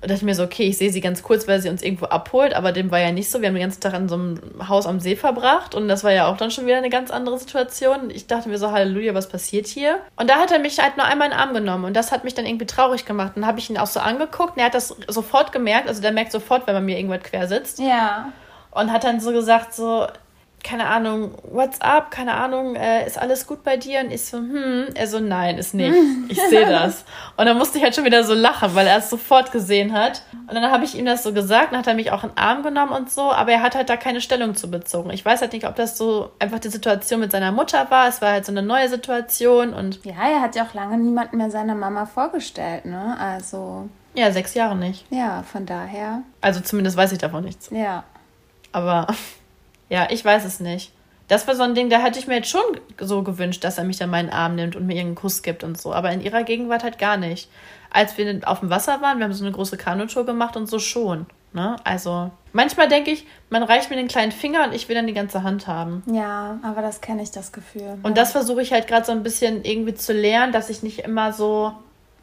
[0.00, 2.54] Dachte ich mir so, okay, ich sehe sie ganz kurz, weil sie uns irgendwo abholt,
[2.54, 3.40] aber dem war ja nicht so.
[3.40, 6.12] Wir haben den ganzen Tag in so einem Haus am See verbracht und das war
[6.12, 8.10] ja auch dann schon wieder eine ganz andere Situation.
[8.10, 9.98] Ich dachte mir so, Halleluja, was passiert hier?
[10.16, 12.24] Und da hat er mich halt nur einmal in den Arm genommen und das hat
[12.24, 13.32] mich dann irgendwie traurig gemacht.
[13.34, 16.12] Dann habe ich ihn auch so angeguckt und er hat das sofort gemerkt, also der
[16.12, 18.32] merkt sofort, wenn man mir irgendwas quer sitzt ja.
[18.70, 20.06] und hat dann so gesagt, so,
[20.64, 24.00] keine Ahnung, what's up, keine Ahnung, äh, ist alles gut bei dir?
[24.00, 25.94] Und ich so, hm, er so, nein, ist nicht.
[26.28, 27.04] Ich sehe das.
[27.38, 30.22] Und dann musste ich halt schon wieder so lachen, weil er es sofort gesehen hat.
[30.46, 32.38] Und dann habe ich ihm das so gesagt, dann hat er mich auch in den
[32.38, 35.10] Arm genommen und so, aber er hat halt da keine Stellung zu bezogen.
[35.10, 38.08] Ich weiß halt nicht, ob das so einfach die Situation mit seiner Mutter war.
[38.08, 41.38] Es war halt so eine neue Situation und Ja, er hat ja auch lange niemanden
[41.38, 43.16] mehr seiner Mama vorgestellt, ne?
[43.18, 45.06] Also, ja, sechs Jahre nicht.
[45.10, 47.70] ja, von daher, Also zumindest weiß ich davon nichts.
[47.70, 48.04] ja.
[48.72, 49.06] Aber
[49.88, 50.92] ja, ich weiß es nicht.
[51.28, 52.62] Das war so ein Ding, da hätte ich mir jetzt schon
[52.98, 55.78] so gewünscht, dass er mich dann meinen Arm nimmt und mir irgendeinen Kuss gibt und
[55.78, 55.92] so.
[55.92, 57.50] Aber in ihrer Gegenwart halt gar nicht.
[57.90, 60.78] Als wir auf dem Wasser waren, wir haben so eine große Kanutour gemacht und so
[60.78, 61.26] schon.
[61.52, 61.76] Ne?
[61.84, 65.14] Also manchmal denke ich, man reicht mir den kleinen Finger und ich will dann die
[65.14, 66.02] ganze Hand haben.
[66.06, 67.98] Ja, aber das kenne ich, das Gefühl.
[68.02, 68.22] Und ja.
[68.22, 71.32] das versuche ich halt gerade so ein bisschen irgendwie zu lernen, dass ich nicht immer
[71.32, 71.72] so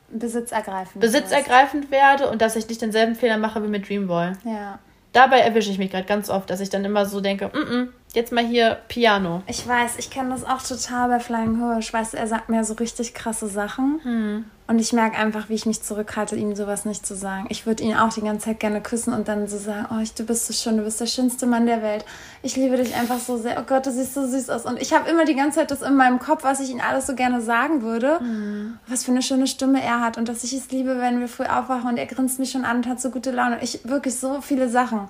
[0.09, 0.99] besitzergreifend.
[1.01, 4.34] besitzergreifend werde und dass ich nicht denselben Fehler mache wie mit Dreamboy.
[4.43, 4.80] Ja.
[5.16, 7.88] Dabei erwische ich mich gerade ganz oft, dass ich dann immer so denke, mm -mm,
[8.16, 9.43] jetzt mal hier Piano.
[9.47, 11.93] Ich weiß, ich kenne das auch total bei Flying Hirsch.
[11.93, 13.99] Weißt du, er sagt mir so richtig krasse Sachen.
[14.03, 14.45] Hm.
[14.68, 17.45] Und ich merke einfach, wie ich mich zurückhalte, ihm sowas nicht zu sagen.
[17.49, 20.16] Ich würde ihn auch die ganze Zeit gerne küssen und dann so sagen, oh, ich,
[20.16, 22.03] du bist so schön, du bist der schönste Mann der Welt.
[22.41, 23.59] Ich liebe dich einfach so sehr.
[23.59, 24.66] Oh Gott, du siehst so süß aus.
[24.66, 27.05] Und ich habe immer die ganze Zeit das in meinem Kopf, was ich ihm alles
[27.05, 28.20] so gerne sagen würde.
[28.88, 31.43] Was für eine schöne Stimme er hat und dass ich es liebe, wenn wir früh
[31.45, 33.59] aufwachen und er grinst mich schon an und hat so gute Laune.
[33.61, 35.09] Ich wirklich so viele Sachen.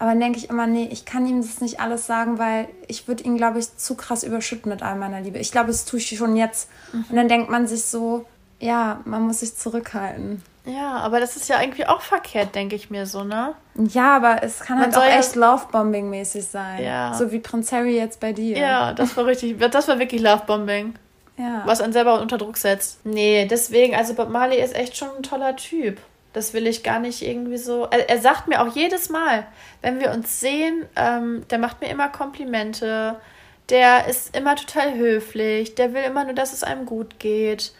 [0.00, 3.06] Aber dann denke ich immer, nee, ich kann ihm das nicht alles sagen, weil ich
[3.06, 5.38] würde ihn, glaube ich, zu krass überschütten mit all meiner Liebe.
[5.38, 6.68] Ich glaube, das tue ich schon jetzt.
[6.92, 8.24] Und dann denkt man sich so,
[8.58, 10.42] ja, man muss sich zurückhalten.
[10.64, 13.54] Ja, aber das ist ja irgendwie auch verkehrt, denke ich mir so, ne?
[13.74, 16.82] Ja, aber es kann Man halt auch ja- echt Lovebombing-mäßig sein.
[16.82, 17.14] Ja.
[17.14, 18.56] So wie Prinz Harry jetzt bei dir.
[18.58, 20.94] Ja, das war richtig, das war wirklich Lovebombing,
[21.38, 21.62] Ja.
[21.66, 23.04] was einen selber unter Druck setzt.
[23.04, 25.98] Nee, deswegen, also Bob Marley ist echt schon ein toller Typ.
[26.32, 27.86] Das will ich gar nicht irgendwie so.
[27.90, 29.46] Er, er sagt mir auch jedes Mal,
[29.82, 33.20] wenn wir uns sehen, ähm, der macht mir immer Komplimente,
[33.68, 37.72] der ist immer total höflich, der will immer nur, dass es einem gut geht,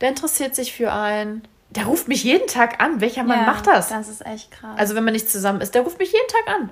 [0.00, 1.42] der interessiert sich für einen.
[1.70, 3.00] Der ruft mich jeden Tag an.
[3.00, 3.88] Welcher Mann ja, macht das?
[3.88, 4.78] Das ist echt krass.
[4.78, 6.70] Also wenn man nicht zusammen ist, der ruft mich jeden Tag an.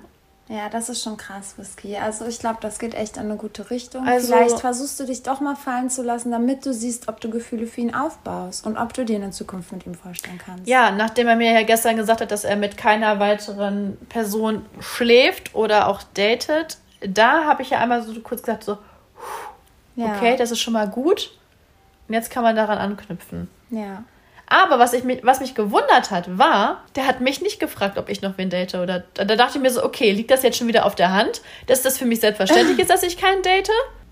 [0.49, 1.97] Ja, das ist schon krass, Whisky.
[1.97, 4.07] Also ich glaube, das geht echt in eine gute Richtung.
[4.07, 7.31] Also- Vielleicht versuchst du dich doch mal fallen zu lassen, damit du siehst, ob du
[7.31, 10.67] Gefühle für ihn aufbaust und ob du dir eine Zukunft mit ihm vorstellen kannst.
[10.69, 15.55] Ja, nachdem er mir ja gestern gesagt hat, dass er mit keiner weiteren Person schläft
[15.55, 18.79] oder auch datet, da habe ich ja einmal so kurz gesagt, so,
[19.97, 20.15] ja.
[20.17, 21.33] okay, das ist schon mal gut.
[22.09, 23.49] Und jetzt kann man daran anknüpfen.
[23.71, 24.05] Ja.
[24.49, 28.09] Aber was, ich mich, was mich gewundert hat, war, der hat mich nicht gefragt, ob
[28.09, 28.75] ich noch wen date.
[28.77, 31.43] Oder da dachte ich mir so, okay, liegt das jetzt schon wieder auf der Hand,
[31.67, 33.69] dass das für mich selbstverständlich ist, dass ich keinen date?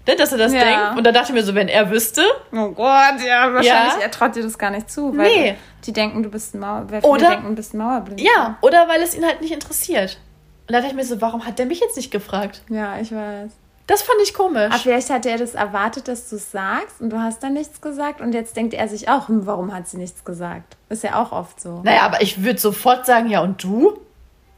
[0.07, 0.61] Ne, Dass er das Ja.
[0.61, 0.99] denkt.
[0.99, 2.23] Und da dachte ich mir so, wenn er wüsste,
[2.53, 4.01] Oh Gott, ja, wahrscheinlich, Ja.
[4.03, 5.55] er traut dir das gar nicht zu, weil Nee.
[5.87, 8.21] die denken, du bist ein Mauer, weil Oder- denken, du bist ein Mauerblind.
[8.21, 10.19] ja, oder weil es ihn halt nicht interessiert.
[10.67, 12.63] Und da dachte ich mir so, warum hat der mich jetzt nicht gefragt?
[12.69, 13.51] Ja, ich weiß.
[13.87, 14.71] Das fand ich komisch.
[14.71, 17.81] Aber vielleicht hat er das erwartet, dass du es sagst und du hast dann nichts
[17.81, 20.77] gesagt und jetzt denkt er sich auch, hm, warum hat sie nichts gesagt?
[20.89, 21.81] Ist ja auch oft so.
[21.83, 23.99] Naja, aber ich würde sofort sagen, ja, und du?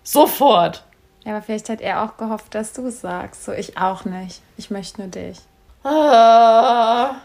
[0.04, 0.84] Sofort.
[1.24, 3.44] Ja, aber vielleicht hat er auch gehofft, dass du es sagst.
[3.44, 4.42] So, ich auch nicht.
[4.56, 5.40] Ich möchte nur dich.
[5.82, 7.16] Ah,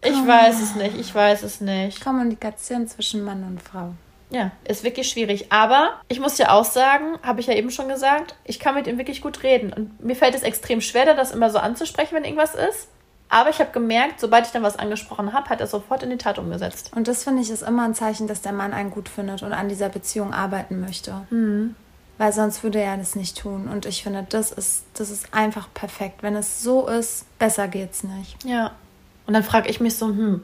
[0.00, 2.00] ich weiß es nicht, ich weiß es nicht.
[2.00, 3.94] Kommunikation zwischen Mann und Frau.
[4.30, 5.50] Ja, ist wirklich schwierig.
[5.50, 8.86] Aber ich muss ja auch sagen, habe ich ja eben schon gesagt, ich kann mit
[8.86, 9.72] ihm wirklich gut reden.
[9.72, 12.88] Und mir fällt es extrem schwer, da das immer so anzusprechen, wenn irgendwas ist.
[13.30, 16.16] Aber ich habe gemerkt, sobald ich dann was angesprochen habe, hat er sofort in die
[16.16, 16.92] Tat umgesetzt.
[16.94, 19.52] Und das finde ich ist immer ein Zeichen, dass der Mann einen gut findet und
[19.52, 21.26] an dieser Beziehung arbeiten möchte.
[21.30, 21.74] Mhm.
[22.16, 23.68] Weil sonst würde er das nicht tun.
[23.68, 26.22] Und ich finde, das ist, das ist einfach perfekt.
[26.22, 28.44] Wenn es so ist, besser geht's nicht.
[28.44, 28.72] Ja.
[29.26, 30.42] Und dann frage ich mich so, hm,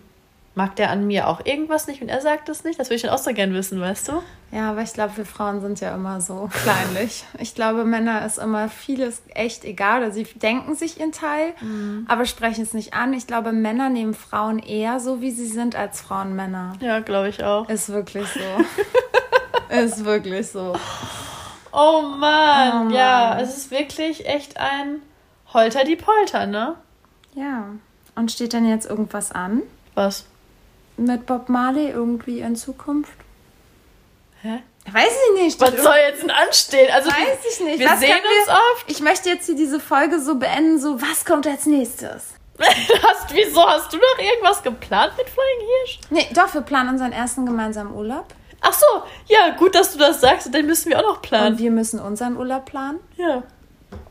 [0.54, 2.78] mag der an mir auch irgendwas nicht und er sagt es nicht?
[2.78, 4.22] Das würde ich dann auch so gern wissen, weißt du?
[4.52, 7.24] Ja, aber ich glaube, wir Frauen sind ja immer so kleinlich.
[7.38, 12.06] Ich glaube, Männer ist immer vieles echt egal oder sie denken sich ihren Teil, mhm.
[12.08, 13.12] aber sprechen es nicht an.
[13.12, 16.74] Ich glaube, Männer nehmen Frauen eher so, wie sie sind, als Frauen Männer.
[16.80, 17.68] Ja, glaube ich auch.
[17.68, 18.40] Ist wirklich so.
[19.74, 20.76] ist wirklich so.
[21.72, 22.72] Oh Mann.
[22.72, 25.02] oh Mann, ja, es ist wirklich echt ein
[25.52, 26.76] Holter die Polter, ne?
[27.34, 27.70] Ja.
[28.14, 29.62] Und steht denn jetzt irgendwas an?
[29.94, 30.26] Was?
[30.96, 33.12] Mit Bob Marley irgendwie in Zukunft?
[34.42, 34.62] Hä?
[34.90, 35.60] Weiß ich nicht.
[35.60, 36.90] Was soll jetzt denn anstehen?
[36.92, 37.78] Also, Weiß ich nicht.
[37.78, 38.90] Wir was sehen uns wir, oft.
[38.90, 42.34] Ich möchte jetzt hier diese Folge so beenden, so was kommt als nächstes?
[42.60, 43.66] hast, wieso?
[43.66, 45.98] Hast du noch irgendwas geplant mit Flying Hirsch?
[46.10, 48.26] Nee, doch, wir planen unseren ersten gemeinsamen Urlaub.
[48.60, 48.86] Ach so,
[49.26, 50.54] ja, gut, dass du das sagst.
[50.54, 51.54] Dann müssen wir auch noch planen.
[51.54, 53.00] Und wir müssen unseren Urlaub planen.
[53.16, 53.42] Ja.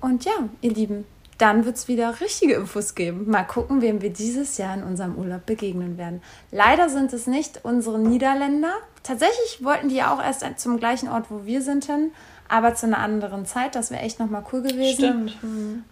[0.01, 1.05] Und ja, ihr Lieben,
[1.38, 3.29] dann wird es wieder richtige Infos geben.
[3.29, 6.21] Mal gucken, wem wir dieses Jahr in unserem Urlaub begegnen werden.
[6.51, 8.73] Leider sind es nicht unsere Niederländer.
[9.01, 12.11] Tatsächlich wollten die ja auch erst zum gleichen Ort, wo wir sind, hin,
[12.47, 13.75] aber zu einer anderen Zeit.
[13.75, 15.29] Das wäre echt nochmal cool gewesen.
[15.29, 15.38] Stimmt.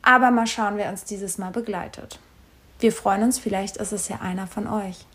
[0.01, 2.19] Aber mal schauen, wer uns dieses Mal begleitet.
[2.79, 5.05] Wir freuen uns, vielleicht ist es ja einer von euch.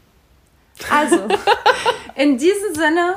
[0.90, 1.28] Also,
[2.14, 3.16] in diesem Sinne,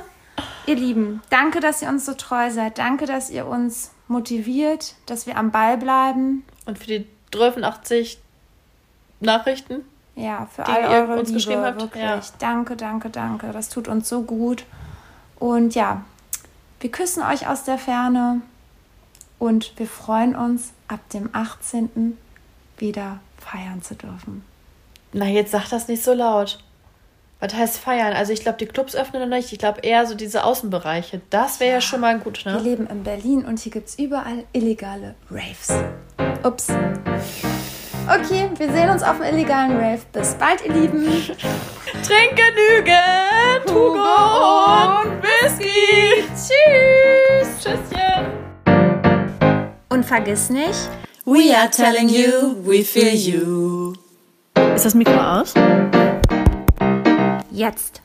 [0.65, 2.77] ihr Lieben, danke, dass ihr uns so treu seid.
[2.77, 6.43] Danke, dass ihr uns motiviert, dass wir am Ball bleiben.
[6.69, 8.19] Und für die 83
[9.21, 9.81] Nachrichten.
[10.15, 11.81] Ja, für all eure uns Liebe, geschrieben habt.
[11.81, 12.03] Wirklich.
[12.03, 12.21] Ja.
[12.37, 13.51] Danke, danke, danke.
[13.51, 14.65] Das tut uns so gut.
[15.39, 16.03] Und ja,
[16.79, 18.41] wir küssen euch aus der Ferne
[19.39, 22.17] und wir freuen uns, ab dem 18.
[22.77, 24.43] wieder feiern zu dürfen.
[25.11, 26.63] Na, jetzt sag das nicht so laut.
[27.41, 28.13] Was heißt feiern?
[28.13, 29.53] Also ich glaube, die Clubs öffnen noch nicht.
[29.53, 31.21] Ich glaube eher so diese Außenbereiche.
[31.29, 31.75] Das wäre ja.
[31.77, 31.81] ja.
[31.81, 32.55] schon mal gut, ne?
[32.55, 35.71] Wir leben in Berlin und hier gibt es überall illegale Raves.
[36.43, 36.67] Ups.
[38.07, 40.01] Okay, wir sehen uns auf dem illegalen Rave.
[40.11, 41.05] Bis bald, ihr Lieben.
[42.03, 46.23] Trink genügend Hugo und Whisky.
[46.35, 47.47] Tschüss.
[47.63, 48.27] Tschüsschen.
[49.89, 50.89] Und vergiss nicht,
[51.25, 53.93] we are telling you, we feel you.
[54.75, 55.53] Ist das Mikro aus?
[57.51, 58.01] Jetzt.